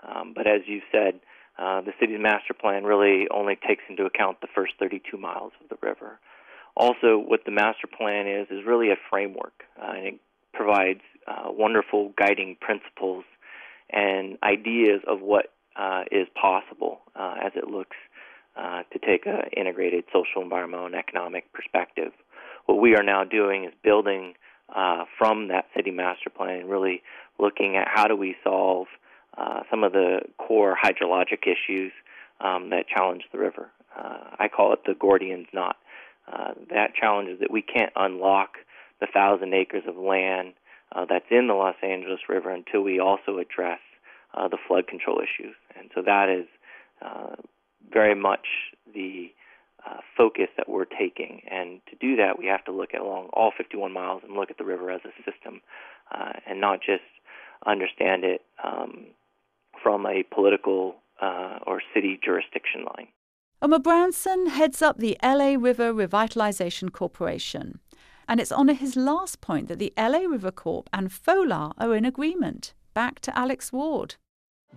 Um, 0.03 0.33
but 0.35 0.45
as 0.45 0.61
you 0.65 0.81
said, 0.91 1.21
uh, 1.59 1.81
the 1.81 1.91
city's 1.99 2.19
master 2.19 2.53
plan 2.53 2.85
really 2.85 3.27
only 3.29 3.57
takes 3.67 3.83
into 3.89 4.05
account 4.05 4.39
the 4.39 4.47
first 4.55 4.73
32 4.79 5.17
miles 5.17 5.51
of 5.61 5.67
the 5.69 5.85
river. 5.85 6.19
Also, 6.75 7.17
what 7.17 7.41
the 7.45 7.51
master 7.51 7.87
plan 7.87 8.27
is 8.27 8.47
is 8.49 8.65
really 8.65 8.91
a 8.91 8.95
framework, 9.09 9.63
uh, 9.81 9.91
and 9.91 10.07
it 10.07 10.19
provides 10.53 11.01
uh, 11.27 11.51
wonderful 11.51 12.13
guiding 12.17 12.55
principles 12.61 13.25
and 13.89 14.37
ideas 14.41 15.01
of 15.05 15.19
what 15.19 15.47
uh, 15.75 16.03
is 16.11 16.27
possible 16.39 16.99
uh, 17.15 17.35
as 17.43 17.51
it 17.55 17.67
looks 17.67 17.97
to 18.91 18.99
take 18.99 19.25
an 19.25 19.41
integrated 19.55 20.03
social, 20.11 20.41
environmental, 20.41 20.85
and 20.85 20.95
economic 20.95 21.51
perspective. 21.53 22.11
What 22.65 22.81
we 22.81 22.95
are 22.95 23.03
now 23.03 23.23
doing 23.23 23.63
is 23.63 23.71
building 23.83 24.33
from 25.17 25.47
that 25.47 25.65
city 25.75 25.91
master 25.91 26.29
plan, 26.29 26.67
really 26.67 27.01
looking 27.39 27.77
at 27.77 27.87
how 27.87 28.07
do 28.07 28.17
we 28.17 28.35
solve 28.43 28.87
uh, 29.37 29.61
some 29.69 29.83
of 29.83 29.91
the 29.91 30.19
core 30.37 30.77
hydrologic 30.81 31.43
issues 31.43 31.91
um, 32.41 32.69
that 32.69 32.87
challenge 32.87 33.23
the 33.31 33.39
river. 33.39 33.69
Uh, 33.97 34.35
I 34.39 34.47
call 34.47 34.73
it 34.73 34.79
the 34.85 34.93
Gordian's 34.93 35.47
knot. 35.53 35.77
Uh, 36.31 36.53
that 36.69 36.93
challenge 36.99 37.29
is 37.29 37.39
that 37.39 37.51
we 37.51 37.61
can't 37.61 37.91
unlock 37.95 38.57
the 38.99 39.07
thousand 39.11 39.53
acres 39.53 39.83
of 39.87 39.97
land 39.97 40.53
uh, 40.95 41.05
that's 41.09 41.25
in 41.31 41.47
the 41.47 41.53
Los 41.53 41.75
Angeles 41.81 42.19
River 42.27 42.49
until 42.49 42.81
we 42.81 42.99
also 42.99 43.39
address 43.39 43.79
uh, 44.33 44.47
the 44.47 44.57
flood 44.67 44.87
control 44.87 45.19
issues. 45.19 45.55
And 45.77 45.89
so 45.93 46.01
that 46.05 46.29
is 46.29 46.45
uh, 47.01 47.35
very 47.91 48.15
much 48.15 48.47
the 48.93 49.31
uh, 49.87 49.97
focus 50.17 50.47
that 50.57 50.67
we're 50.67 50.85
taking. 50.85 51.41
And 51.49 51.79
to 51.89 51.95
do 51.95 52.15
that, 52.17 52.37
we 52.37 52.47
have 52.47 52.63
to 52.65 52.71
look 52.71 52.93
at 52.93 53.01
along 53.01 53.29
all 53.33 53.51
51 53.55 53.91
miles 53.91 54.21
and 54.25 54.35
look 54.35 54.51
at 54.51 54.57
the 54.57 54.65
river 54.65 54.91
as 54.91 55.01
a 55.05 55.31
system 55.31 55.61
uh, 56.11 56.33
and 56.47 56.59
not 56.59 56.79
just 56.79 57.03
understand 57.65 58.23
it 58.23 58.41
um, 58.63 59.07
from 59.81 60.05
a 60.05 60.23
political 60.33 60.95
uh, 61.21 61.59
or 61.65 61.81
city 61.93 62.19
jurisdiction 62.23 62.85
line. 62.85 63.07
Omar 63.61 63.79
Brownson 63.79 64.47
heads 64.47 64.81
up 64.81 64.97
the 64.97 65.17
LA 65.21 65.55
River 65.59 65.93
Revitalization 65.93 66.91
Corporation. 66.91 67.79
And 68.27 68.39
it's 68.39 68.51
on 68.51 68.67
his 68.69 68.95
last 68.95 69.41
point 69.41 69.67
that 69.67 69.79
the 69.79 69.91
LA 69.97 70.19
River 70.19 70.51
Corp 70.51 70.89
and 70.93 71.11
FOLAR 71.11 71.73
are 71.77 71.95
in 71.95 72.05
agreement. 72.05 72.73
Back 72.93 73.19
to 73.21 73.37
Alex 73.37 73.73
Ward. 73.73 74.15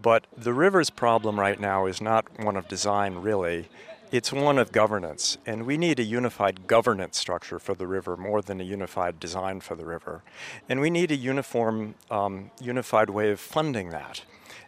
But 0.01 0.27
the 0.37 0.55
river's 0.55 0.91
problem 0.91 1.39
right 1.39 1.61
now 1.61 1.87
is 1.87 2.01
not 2.01 2.27
one 2.43 2.57
of 2.57 2.67
design, 2.67 3.17
really. 3.17 3.69
It's 4.13 4.31
one 4.31 4.59
of 4.59 4.73
governance, 4.73 5.39
and 5.47 5.65
we 5.65 5.79
need 5.79 5.99
a 5.99 6.03
unified 6.03 6.67
governance 6.67 7.17
structure 7.17 7.59
for 7.59 7.73
the 7.73 7.87
river 7.87 8.15
more 8.15 8.43
than 8.43 8.61
a 8.61 8.63
unified 8.63 9.19
design 9.19 9.61
for 9.61 9.75
the 9.75 9.87
river. 9.87 10.23
And 10.69 10.83
we 10.83 10.91
need 10.91 11.11
a 11.11 11.17
uniform, 11.17 11.95
um, 12.11 12.51
unified 12.61 13.09
way 13.09 13.31
of 13.31 13.41
funding 13.41 13.89
that. 13.89 14.23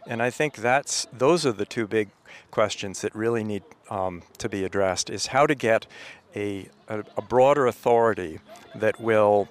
And 0.07 0.23
I 0.23 0.31
think 0.31 0.55
that's 0.55 1.05
those 1.13 1.45
are 1.45 1.51
the 1.51 1.65
two 1.65 1.85
big 1.85 2.09
questions 2.49 3.01
that 3.01 3.13
really 3.13 3.43
need 3.43 3.61
um, 3.91 4.23
to 4.39 4.49
be 4.49 4.63
addressed: 4.63 5.11
is 5.11 5.27
how 5.27 5.45
to 5.45 5.53
get 5.53 5.85
a, 6.35 6.67
a, 6.89 7.03
a 7.15 7.21
broader 7.21 7.67
authority 7.67 8.39
that 8.73 8.99
will 8.99 9.47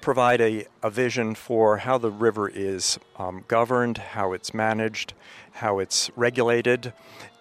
provide 0.00 0.40
a, 0.40 0.66
a, 0.82 0.90
vision 0.90 1.36
for 1.36 1.78
how 1.78 1.96
the 1.96 2.10
river 2.10 2.48
is 2.48 2.98
um, 3.18 3.44
governed, 3.46 3.98
how 3.98 4.32
it's 4.32 4.52
managed, 4.52 5.12
how 5.52 5.78
it's 5.78 6.10
regulated, 6.16 6.92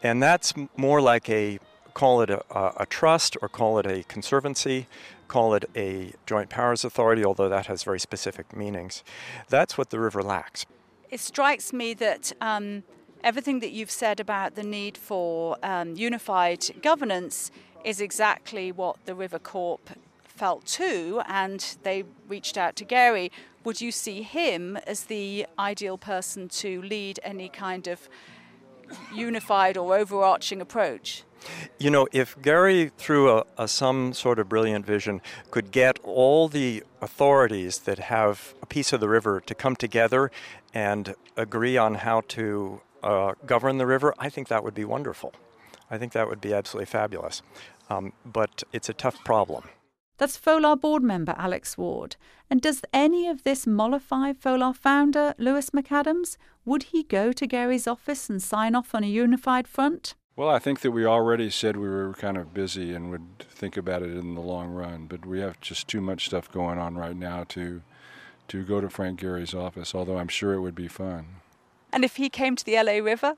and 0.04 0.22
that's 0.22 0.54
more 0.76 1.02
like 1.02 1.28
a 1.30 1.60
call 1.98 2.22
it 2.22 2.30
a, 2.30 2.44
a, 2.80 2.86
trust 2.86 3.36
or 3.42 3.50
call 3.50 3.80
it 3.80 3.88
a 3.88 4.04
conservancy, 4.04 4.86
call 5.28 5.56
it 5.56 5.66
a 5.76 6.14
joint 6.28 6.48
powers 6.48 6.86
authority, 6.86 7.26
although 7.26 7.50
that 7.50 7.66
has 7.66 7.82
very 7.82 8.00
specific 8.00 8.56
meanings. 8.56 9.04
That's 9.50 9.80
what 9.80 9.90
the 9.90 10.00
river 10.00 10.22
lacks. 10.22 10.68
It 11.10 11.20
strikes 11.20 11.74
me 11.74 11.96
that 11.96 12.34
um, 12.40 12.84
everything 13.24 13.62
that 13.62 13.72
you've 13.72 13.90
said 13.90 14.20
about 14.20 14.54
the 14.54 14.62
need 14.62 14.96
for 14.96 15.58
um, 15.64 15.96
unified 15.96 16.68
governance 16.84 17.50
is 17.84 18.00
exactly 18.00 18.72
what 18.72 19.04
the 19.08 19.16
River 19.16 19.40
Corp 19.40 19.90
felt 20.24 20.68
too, 20.68 21.24
and 21.28 21.78
they 21.82 22.04
reached 22.28 22.60
out 22.60 22.76
to 22.76 22.86
Gehry. 22.86 23.32
Would 23.64 23.82
you 23.82 23.92
see 23.92 24.22
him 24.22 24.78
as 24.86 25.06
the 25.06 25.48
ideal 25.58 25.98
person 25.98 26.48
to 26.50 26.80
lead 26.84 27.20
any 27.24 27.50
kind 27.50 27.88
of 27.88 28.08
unified 29.12 29.78
or 29.78 29.98
overarching 29.98 30.62
approach? 30.62 31.24
You 31.80 31.92
know, 31.92 32.08
if 32.12 32.36
Gehry, 32.42 32.92
through 32.98 33.32
a, 33.32 33.44
a, 33.58 33.68
some 33.68 34.14
sort 34.14 34.40
of 34.40 34.50
brilliant 34.50 34.86
vision, 34.86 35.22
could 35.52 35.72
get 35.72 36.00
all 36.04 36.48
the 36.48 36.84
authorities 37.02 37.80
that 37.80 38.00
have 38.00 38.54
a 38.62 38.66
piece 38.66 38.94
of 38.94 39.00
the 39.00 39.10
river 39.10 39.42
to 39.42 39.56
come 39.56 39.76
together 39.76 40.32
and 40.74 41.16
agree 41.36 41.78
on 41.78 41.96
how 41.96 42.22
to 42.30 42.82
uh, 43.04 43.34
govern 43.46 43.78
the 43.78 43.86
river, 43.86 44.14
I 44.20 44.30
think 44.30 44.48
that 44.48 44.64
would 44.64 44.74
be 44.74 44.86
wonderful. 44.86 45.34
I 45.90 45.98
think 45.98 46.14
that 46.14 46.28
would 46.28 46.42
be 46.42 46.54
absolutely 46.54 46.88
fabulous. 46.88 47.42
Um, 47.90 48.14
but 48.26 48.64
it's 48.74 48.90
a 48.90 48.94
tough 48.94 49.24
problem. 49.24 49.64
That's 50.18 50.36
FOLAR 50.36 50.76
board 50.76 51.04
member 51.04 51.36
Alex 51.38 51.78
Ward. 51.78 52.16
And 52.50 52.60
does 52.60 52.82
any 52.92 53.28
of 53.28 53.44
this 53.44 53.68
mollify 53.68 54.34
FOLAR 54.34 54.74
founder 54.74 55.36
Lewis 55.38 55.70
MacAdams? 55.70 56.38
Would 56.66 56.84
he 56.84 57.04
go 57.04 57.32
to 57.32 57.48
Gehry's 57.48 57.88
office 57.88 58.30
and 58.30 58.42
sign 58.42 58.76
off 58.76 58.96
on 58.96 59.04
a 59.04 59.08
unified 59.08 59.68
front? 59.68 60.16
Well, 60.38 60.50
I 60.50 60.60
think 60.60 60.82
that 60.82 60.92
we 60.92 61.04
already 61.04 61.50
said 61.50 61.78
we 61.78 61.90
were 61.90 62.14
kind 62.14 62.38
of 62.38 62.54
busy 62.54 62.94
and 62.94 63.10
would 63.10 63.40
think 63.40 63.76
about 63.76 64.04
it 64.04 64.12
in 64.12 64.36
the 64.36 64.42
long 64.42 64.70
run, 64.70 65.08
but 65.08 65.26
we 65.26 65.40
have 65.40 65.60
just 65.62 65.88
too 65.88 66.00
much 66.00 66.28
stuff 66.28 66.52
going 66.52 66.78
on 66.78 66.96
right 66.96 67.16
now 67.16 67.44
to 67.50 67.82
to 68.50 68.64
go 68.64 68.80
to 68.80 68.88
Frank 68.88 69.20
Gehry's 69.20 69.56
office, 69.56 69.96
although 69.96 70.20
I'm 70.20 70.28
sure 70.28 70.54
it 70.54 70.62
would 70.62 70.76
be 70.76 70.88
fun. 70.88 71.26
And 71.92 72.06
if 72.06 72.16
he 72.18 72.30
came 72.30 72.56
to 72.56 72.64
the 72.64 72.82
LA 72.82 73.00
River? 73.00 73.34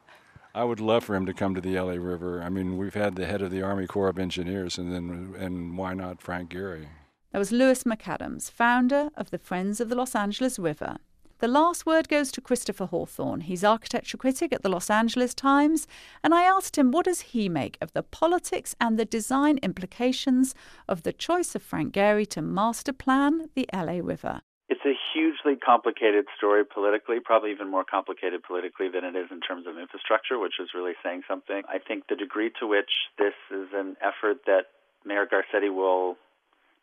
I 0.54 0.66
would 0.66 0.82
love 0.82 1.06
for 1.06 1.16
him 1.16 1.26
to 1.26 1.34
come 1.34 1.56
to 1.56 1.62
the 1.62 1.80
LA 1.80 1.94
River. 1.94 2.44
I 2.44 2.50
mean, 2.50 2.78
we've 2.78 2.94
had 2.94 3.16
the 3.16 3.26
head 3.26 3.42
of 3.42 3.50
the 3.50 3.62
Army 3.62 3.88
Corps 3.88 4.10
of 4.10 4.20
Engineers, 4.20 4.78
and 4.78 4.94
then 4.94 5.36
and 5.40 5.78
why 5.78 5.94
not 5.94 6.22
Frank 6.22 6.52
Gehry? 6.52 6.88
That 7.32 7.40
was 7.40 7.54
Lewis 7.54 7.86
MacAdams, 7.86 8.52
founder 8.52 9.10
of 9.16 9.32
the 9.32 9.38
Friends 9.38 9.80
of 9.80 9.88
the 9.88 9.96
Los 9.96 10.16
Angeles 10.16 10.60
River. 10.60 10.98
The 11.40 11.48
last 11.48 11.86
word 11.86 12.10
goes 12.10 12.34
to 12.34 12.42
Christopher 12.42 12.88
Hawthorne. 12.88 13.42
He's 13.42 13.64
architecture 13.64 14.18
critic 14.18 14.52
at 14.52 14.62
the 14.62 14.68
Los 14.68 14.90
Angeles 14.90 15.34
Times, 15.34 15.88
and 16.22 16.34
I 16.34 16.44
asked 16.44 16.78
him 16.78 16.92
what 16.92 17.06
does 17.06 17.22
he 17.32 17.48
make 17.48 17.78
of 17.80 17.94
the 17.94 18.04
politics 18.04 18.76
and 18.82 19.00
the 19.00 19.06
design 19.06 19.58
implications 19.64 20.54
of 20.90 21.04
the 21.04 21.14
choice 21.14 21.56
of 21.56 21.64
Frank 21.64 21.94
Gehry 21.94 22.28
to 22.32 22.42
master 22.42 22.92
plan 22.92 23.50
the 23.56 23.70
LA 23.74 24.00
River. 24.04 24.42
It's 24.68 24.84
a 24.86 24.92
hugely 25.14 25.56
complicated 25.56 26.26
story 26.38 26.66
politically, 26.66 27.22
probably 27.24 27.52
even 27.52 27.72
more 27.72 27.86
complicated 27.90 28.44
politically 28.44 28.90
than 28.90 29.06
it 29.06 29.16
is 29.16 29.32
in 29.32 29.40
terms 29.40 29.66
of 29.66 29.78
infrastructure, 29.78 30.38
which 30.38 30.60
is 30.60 30.72
really 30.76 30.94
saying 31.02 31.22
something. 31.26 31.62
I 31.70 31.80
think 31.80 32.08
the 32.10 32.18
degree 32.18 32.52
to 32.60 32.68
which 32.68 32.92
this 33.18 33.34
is 33.50 33.70
an 33.74 33.96
effort 34.02 34.44
that 34.46 34.64
Mayor 35.06 35.26
Garcetti 35.26 35.74
will 35.74 36.18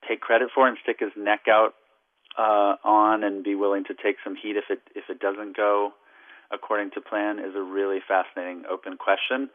take 0.09 0.23
credit 0.23 0.49
for 0.55 0.67
and 0.67 0.79
stick 0.83 0.97
his 1.01 1.13
neck 1.15 1.43
out 1.47 1.75
uh, 2.39 2.77
on 2.85 3.25
and 3.25 3.43
be 3.45 3.55
willing 3.55 3.85
to 3.85 3.95
take 3.95 4.17
some 4.23 4.37
heat 4.37 4.57
if 4.57 4.65
it 4.71 4.81
if 4.95 5.05
it 5.09 5.21
doesn't 5.21 5.57
go 5.57 5.93
according 6.53 6.91
to 6.93 7.01
plan 7.01 7.39
is 7.39 7.55
a 7.57 7.63
really 7.63 7.99
fascinating 8.07 8.65
open 8.71 8.97
question. 8.97 9.51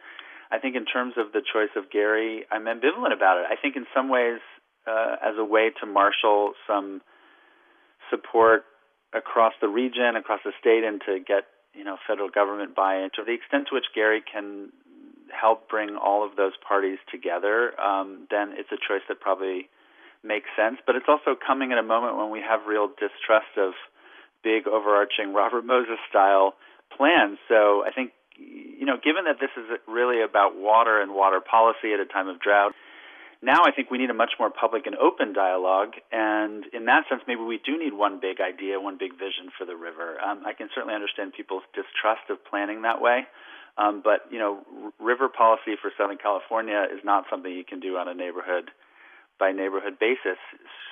I 0.52 0.60
think 0.60 0.76
in 0.76 0.86
terms 0.86 1.13
of 1.17 1.32
the 1.32 1.41
choice 1.41 1.72
of 1.78 1.89
Gehry, 1.89 2.41
I'm 2.52 2.65
ambivalent 2.65 3.13
about 3.15 3.38
it. 3.38 3.46
I 3.50 3.56
think 3.56 3.78
in 3.78 3.86
some 3.96 4.10
ways, 4.10 4.39
uh, 4.86 5.15
as 5.24 5.36
a 5.38 5.46
way 5.46 5.72
to 5.80 5.86
marshal 5.86 6.54
some 6.67 7.02
support 8.10 8.63
across 9.13 9.54
the 9.62 9.70
region, 9.70 10.15
across 10.17 10.41
the 10.44 10.52
state, 10.60 10.84
and 10.84 11.02
to 11.06 11.20
get 11.20 11.46
you 11.74 11.84
know 11.84 11.98
federal 12.08 12.30
government 12.30 12.76
buy-in 12.76 13.10
to 13.15 13.24
the 13.24 13.34
extent 13.34 13.67
to 13.70 13.76
which 13.76 13.86
Gehry 13.96 14.20
can 14.26 14.72
help 15.32 15.70
bring 15.70 15.96
all 15.96 16.26
of 16.26 16.36
those 16.36 16.54
parties 16.67 17.00
together, 17.10 17.80
um, 17.80 18.28
then 18.30 18.52
it's 18.58 18.72
a 18.72 18.76
choice 18.76 19.04
that 19.08 19.22
probably 19.22 19.70
makes 20.23 20.49
sense. 20.55 20.77
But 20.86 20.95
it's 20.95 21.07
also 21.07 21.36
coming 21.36 21.71
at 21.71 21.77
a 21.77 21.84
moment 21.84 22.17
when 22.17 22.29
we 22.29 22.41
have 22.41 22.67
real 22.67 22.88
distrust 22.88 23.57
of 23.57 23.73
big, 24.43 24.67
overarching 24.67 25.34
Robert 25.34 25.65
Moses 25.65 25.97
style 26.10 26.55
plans. 26.95 27.38
So 27.47 27.84
I 27.86 27.91
think, 27.91 28.12
you 28.38 28.86
know, 28.86 28.97
given 28.97 29.25
that 29.25 29.39
this 29.39 29.51
is 29.57 29.65
really 29.88 30.21
about 30.21 30.57
water 30.57 31.01
and 31.01 31.13
water 31.13 31.39
policy 31.39 31.93
at 31.93 31.99
a 31.99 32.05
time 32.05 32.27
of 32.27 32.39
drought, 32.39 32.73
now 33.41 33.65
I 33.65 33.71
think 33.71 33.89
we 33.89 33.97
need 33.97 34.10
a 34.10 34.13
much 34.13 34.34
more 34.38 34.51
public 34.51 34.86
and 34.86 34.95
open 34.95 35.34
dialogue. 35.34 35.93
And 36.12 36.65
in 36.73 36.86
that 36.86 37.10
sense, 37.10 37.21
maybe 37.27 37.41
we 37.41 37.57
do 37.57 37.77
need 37.77 37.93
one 37.93 38.19
big 38.19 38.38
idea, 38.39 38.79
one 38.79 38.97
big 38.97 39.13
vision 39.13 39.49
for 39.57 39.65
the 39.65 39.75
river. 39.75 40.21
Um, 40.21 40.43
I 40.45 40.53
can 40.53 40.69
certainly 40.73 40.93
understand 40.93 41.34
people's 41.34 41.63
distrust 41.73 42.29
of 42.29 42.43
planning 42.45 42.84
that 42.84 43.01
way. 43.01 43.25
Um, 43.77 44.01
but 44.03 44.27
you 44.29 44.38
know, 44.38 44.62
r- 44.84 44.93
river 44.99 45.29
policy 45.29 45.73
for 45.81 45.91
Southern 45.97 46.17
California 46.17 46.86
is 46.93 46.99
not 47.03 47.25
something 47.29 47.51
you 47.51 47.63
can 47.63 47.79
do 47.79 47.97
on 47.97 48.07
a 48.07 48.13
neighborhood 48.13 48.69
by 49.41 49.51
neighborhood 49.51 49.97
basis. 49.97 50.38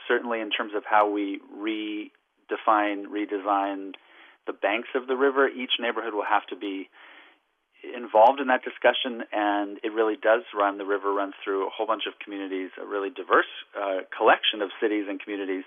Certainly, 0.09 0.41
in 0.41 0.49
terms 0.49 0.73
of 0.75 0.81
how 0.89 1.05
we 1.05 1.39
redefine, 1.53 3.05
redesign 3.05 3.93
the 4.49 4.57
banks 4.57 4.89
of 4.97 5.05
the 5.05 5.13
river, 5.13 5.47
each 5.47 5.77
neighborhood 5.79 6.17
will 6.17 6.25
have 6.25 6.49
to 6.49 6.57
be 6.57 6.89
involved 7.85 8.41
in 8.41 8.47
that 8.49 8.65
discussion, 8.65 9.23
and 9.31 9.77
it 9.85 9.93
really 9.93 10.17
does 10.17 10.41
run. 10.57 10.81
The 10.81 10.89
river 10.89 11.13
runs 11.13 11.38
through 11.45 11.67
a 11.67 11.69
whole 11.69 11.85
bunch 11.85 12.09
of 12.09 12.17
communities, 12.17 12.71
a 12.81 12.85
really 12.89 13.13
diverse 13.13 13.47
uh, 13.77 14.09
collection 14.09 14.65
of 14.65 14.73
cities 14.81 15.05
and 15.07 15.21
communities. 15.21 15.63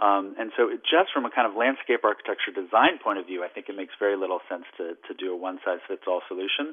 Um, 0.00 0.34
and 0.40 0.50
so, 0.56 0.72
it, 0.72 0.80
just 0.88 1.12
from 1.12 1.28
a 1.28 1.30
kind 1.30 1.44
of 1.44 1.52
landscape 1.52 2.00
architecture 2.04 2.52
design 2.52 2.96
point 2.98 3.20
of 3.20 3.28
view, 3.28 3.44
I 3.44 3.48
think 3.52 3.68
it 3.68 3.76
makes 3.76 3.92
very 4.00 4.16
little 4.16 4.40
sense 4.48 4.64
to, 4.80 4.96
to 4.96 5.12
do 5.14 5.32
a 5.32 5.36
one 5.36 5.60
size 5.64 5.80
fits 5.88 6.08
all 6.08 6.20
solution. 6.28 6.72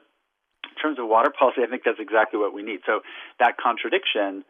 In 0.64 0.76
terms 0.82 0.98
of 1.00 1.08
water 1.08 1.32
policy, 1.32 1.62
I 1.64 1.68
think 1.68 1.84
that's 1.84 2.00
exactly 2.00 2.40
what 2.40 2.56
we 2.56 2.64
need. 2.64 2.82
So, 2.88 3.00
that 3.40 3.56
contradiction 3.60 4.44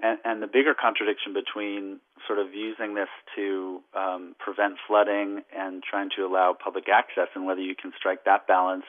and, 0.00 0.18
and 0.24 0.42
the 0.42 0.46
bigger 0.46 0.74
contradiction 0.74 1.32
between 1.32 2.00
sort 2.26 2.38
of 2.38 2.54
using 2.54 2.94
this 2.94 3.08
to 3.36 3.80
um, 3.94 4.34
prevent 4.38 4.74
flooding 4.86 5.42
and 5.56 5.82
trying 5.82 6.10
to 6.16 6.22
allow 6.22 6.56
public 6.62 6.84
access, 6.92 7.28
and 7.34 7.46
whether 7.46 7.60
you 7.60 7.74
can 7.74 7.92
strike 7.98 8.24
that 8.24 8.46
balance. 8.46 8.84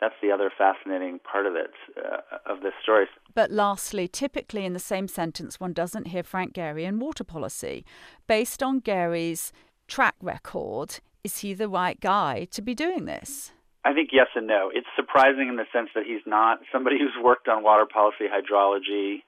That's 0.00 0.14
the 0.22 0.30
other 0.30 0.50
fascinating 0.56 1.18
part 1.18 1.46
of 1.46 1.54
it, 1.56 1.72
uh, 1.96 2.20
of 2.46 2.60
this 2.62 2.74
story. 2.82 3.06
But 3.34 3.50
lastly, 3.50 4.06
typically 4.06 4.64
in 4.64 4.72
the 4.72 4.78
same 4.78 5.08
sentence, 5.08 5.58
one 5.58 5.72
doesn't 5.72 6.06
hear 6.06 6.22
Frank 6.22 6.54
Gehry 6.54 6.84
in 6.84 7.00
water 7.00 7.24
policy. 7.24 7.84
Based 8.28 8.62
on 8.62 8.80
Gehry's 8.80 9.52
track 9.88 10.14
record, 10.22 11.00
is 11.24 11.38
he 11.38 11.52
the 11.52 11.68
right 11.68 11.98
guy 12.00 12.46
to 12.52 12.62
be 12.62 12.74
doing 12.74 13.06
this? 13.06 13.50
I 13.84 13.92
think 13.92 14.10
yes 14.12 14.28
and 14.36 14.46
no. 14.46 14.70
It's 14.72 14.86
surprising 14.94 15.48
in 15.48 15.56
the 15.56 15.66
sense 15.72 15.88
that 15.94 16.04
he's 16.06 16.20
not 16.26 16.60
somebody 16.70 16.96
who's 16.98 17.16
worked 17.22 17.48
on 17.48 17.64
water 17.64 17.86
policy, 17.86 18.26
hydrology, 18.30 19.22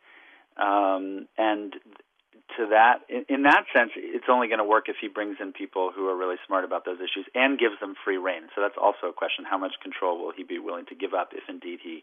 um, 0.57 1.29
and 1.39 1.75
to 2.57 2.67
that, 2.71 3.07
in, 3.09 3.25
in 3.29 3.43
that 3.45 3.65
sense, 3.75 3.93
it's 3.95 4.27
only 4.29 4.49
going 4.49 4.59
to 4.59 4.65
work 4.65 4.89
if 4.89 4.97
he 5.01 5.09
brings 5.09 5.37
in 5.41 5.53
people 5.53 5.93
who 5.95 6.09
are 6.09 6.17
really 6.17 6.37
smart 6.47 6.65
about 6.65 6.85
those 6.85 6.99
issues 6.99 7.27
and 7.35 7.59
gives 7.59 7.79
them 7.81 7.95
free 8.05 8.17
rein. 8.17 8.51
So 8.55 8.61
that's 8.61 8.79
also 8.81 9.09
a 9.09 9.13
question: 9.13 9.45
how 9.49 9.59
much 9.59 9.75
control 9.83 10.19
will 10.19 10.33
he 10.35 10.43
be 10.43 10.59
willing 10.59 10.87
to 10.87 10.95
give 10.95 11.15
up 11.15 11.31
if 11.33 11.45
indeed 11.49 11.79
he 11.83 12.03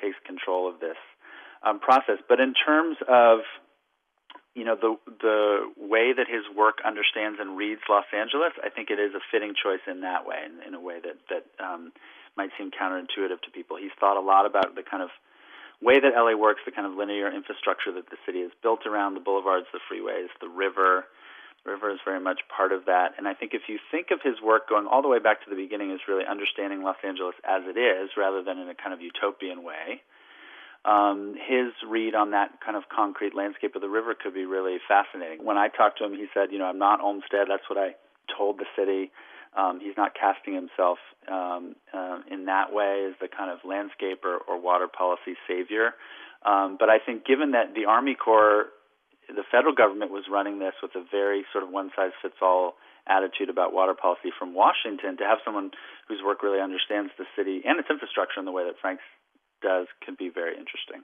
takes 0.00 0.16
control 0.26 0.68
of 0.68 0.80
this 0.80 0.98
um, 1.62 1.80
process? 1.80 2.18
But 2.28 2.40
in 2.40 2.52
terms 2.52 2.96
of 3.08 3.40
you 4.54 4.64
know 4.64 4.76
the 4.76 4.96
the 5.06 5.72
way 5.78 6.12
that 6.12 6.26
his 6.28 6.44
work 6.54 6.78
understands 6.84 7.38
and 7.40 7.56
reads 7.56 7.80
Los 7.88 8.08
Angeles, 8.12 8.52
I 8.62 8.68
think 8.68 8.90
it 8.90 8.98
is 8.98 9.14
a 9.14 9.22
fitting 9.32 9.54
choice 9.54 9.82
in 9.86 10.02
that 10.02 10.26
way, 10.26 10.42
in, 10.44 10.66
in 10.66 10.74
a 10.74 10.80
way 10.80 11.00
that 11.00 11.16
that 11.30 11.44
um, 11.64 11.92
might 12.36 12.50
seem 12.58 12.70
counterintuitive 12.70 13.40
to 13.42 13.50
people. 13.52 13.76
He's 13.76 13.94
thought 13.98 14.16
a 14.16 14.24
lot 14.24 14.46
about 14.46 14.74
the 14.74 14.82
kind 14.82 15.02
of 15.02 15.10
way 15.80 16.00
that 16.00 16.14
LA 16.16 16.36
works, 16.36 16.60
the 16.64 16.72
kind 16.72 16.86
of 16.86 16.94
linear 16.94 17.30
infrastructure 17.30 17.92
that 17.92 18.10
the 18.10 18.16
city 18.26 18.42
has 18.42 18.50
built 18.62 18.86
around 18.86 19.14
the 19.14 19.20
boulevards, 19.20 19.66
the 19.72 19.80
freeways, 19.90 20.28
the 20.40 20.48
river. 20.48 21.04
The 21.64 21.72
river 21.72 21.90
is 21.90 21.98
very 22.04 22.20
much 22.20 22.40
part 22.54 22.72
of 22.72 22.86
that. 22.86 23.14
And 23.18 23.26
I 23.26 23.34
think 23.34 23.52
if 23.52 23.62
you 23.68 23.78
think 23.90 24.08
of 24.10 24.20
his 24.22 24.40
work 24.40 24.68
going 24.68 24.86
all 24.86 25.02
the 25.02 25.08
way 25.08 25.18
back 25.18 25.44
to 25.44 25.50
the 25.50 25.56
beginning 25.56 25.90
as 25.90 26.00
really 26.08 26.24
understanding 26.24 26.82
Los 26.82 26.96
Angeles 27.04 27.34
as 27.44 27.62
it 27.66 27.78
is, 27.78 28.10
rather 28.16 28.42
than 28.42 28.58
in 28.58 28.68
a 28.68 28.74
kind 28.74 28.94
of 28.94 29.00
utopian 29.02 29.62
way, 29.62 30.02
um, 30.84 31.34
his 31.34 31.74
read 31.86 32.14
on 32.14 32.30
that 32.30 32.60
kind 32.64 32.76
of 32.76 32.84
concrete 32.88 33.34
landscape 33.34 33.74
of 33.74 33.82
the 33.82 33.88
river 33.88 34.14
could 34.14 34.34
be 34.34 34.46
really 34.46 34.78
fascinating. 34.86 35.44
When 35.44 35.58
I 35.58 35.68
talked 35.68 35.98
to 35.98 36.04
him, 36.04 36.14
he 36.14 36.26
said, 36.32 36.52
you 36.52 36.58
know, 36.58 36.66
I'm 36.66 36.78
not 36.78 37.00
Olmsted. 37.00 37.48
That's 37.48 37.68
what 37.68 37.78
I 37.78 37.94
told 38.36 38.58
the 38.58 38.66
city. 38.76 39.10
Um, 39.58 39.80
he's 39.82 39.96
not 39.96 40.12
casting 40.14 40.54
himself 40.54 40.98
um, 41.26 41.74
uh, 41.92 42.18
in 42.30 42.46
that 42.46 42.72
way 42.72 43.06
as 43.10 43.14
the 43.20 43.26
kind 43.26 43.50
of 43.50 43.58
landscape 43.66 44.22
or, 44.24 44.38
or 44.46 44.60
water 44.60 44.86
policy 44.86 45.34
savior. 45.48 45.94
Um, 46.46 46.76
but 46.78 46.88
I 46.88 46.98
think 47.04 47.26
given 47.26 47.50
that 47.52 47.74
the 47.74 47.86
Army 47.86 48.14
Corps, 48.14 48.66
the 49.26 49.42
federal 49.50 49.74
government 49.74 50.12
was 50.12 50.24
running 50.30 50.60
this 50.60 50.74
with 50.80 50.94
a 50.94 51.02
very 51.10 51.44
sort 51.52 51.64
of 51.64 51.70
one 51.70 51.90
size 51.96 52.14
fits 52.22 52.38
all 52.40 52.74
attitude 53.08 53.50
about 53.50 53.72
water 53.72 53.94
policy 53.94 54.30
from 54.38 54.54
Washington, 54.54 55.16
to 55.16 55.24
have 55.24 55.38
someone 55.44 55.72
whose 56.06 56.20
work 56.24 56.42
really 56.42 56.60
understands 56.60 57.10
the 57.18 57.24
city 57.36 57.62
and 57.64 57.80
its 57.80 57.88
infrastructure 57.90 58.38
in 58.38 58.46
the 58.46 58.52
way 58.52 58.64
that 58.64 58.76
Frank 58.80 59.00
does 59.60 59.86
can 60.04 60.14
be 60.14 60.28
very 60.28 60.54
interesting. 60.54 61.02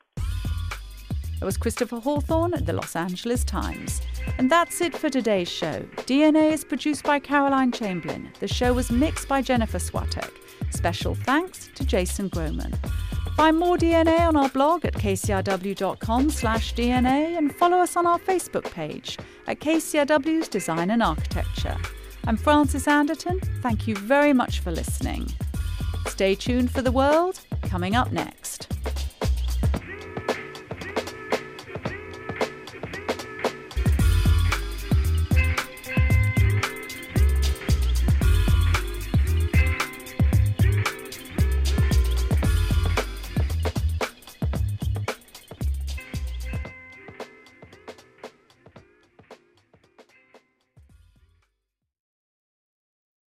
That 1.40 1.46
was 1.46 1.56
Christopher 1.56 1.98
Hawthorne 1.98 2.54
at 2.54 2.66
the 2.66 2.72
Los 2.72 2.96
Angeles 2.96 3.44
Times. 3.44 4.00
And 4.38 4.50
that's 4.50 4.80
it 4.80 4.96
for 4.96 5.10
today's 5.10 5.50
show. 5.50 5.80
DNA 6.06 6.52
is 6.52 6.64
produced 6.64 7.04
by 7.04 7.18
Caroline 7.18 7.72
Chamberlain. 7.72 8.30
The 8.40 8.48
show 8.48 8.72
was 8.72 8.90
mixed 8.90 9.28
by 9.28 9.42
Jennifer 9.42 9.78
Swatek. 9.78 10.30
Special 10.70 11.14
thanks 11.14 11.70
to 11.74 11.84
Jason 11.84 12.28
Groman. 12.28 12.72
Find 13.36 13.58
more 13.58 13.76
DNA 13.76 14.20
on 14.20 14.36
our 14.36 14.48
blog 14.48 14.84
at 14.84 14.94
kcrw.com 14.94 16.30
slash 16.30 16.74
DNA 16.74 17.36
and 17.36 17.54
follow 17.54 17.78
us 17.78 17.96
on 17.96 18.06
our 18.06 18.18
Facebook 18.18 18.70
page 18.70 19.18
at 19.48 19.60
KCRW's 19.60 20.48
Design 20.48 20.90
and 20.90 21.02
Architecture. 21.02 21.76
I'm 22.26 22.36
Frances 22.36 22.86
Anderton. 22.86 23.40
Thank 23.60 23.86
you 23.86 23.96
very 23.96 24.32
much 24.32 24.60
for 24.60 24.70
listening. 24.70 25.26
Stay 26.06 26.34
tuned 26.34 26.70
for 26.70 26.80
The 26.80 26.92
World, 26.92 27.40
coming 27.62 27.96
up 27.96 28.12
next. 28.12 28.68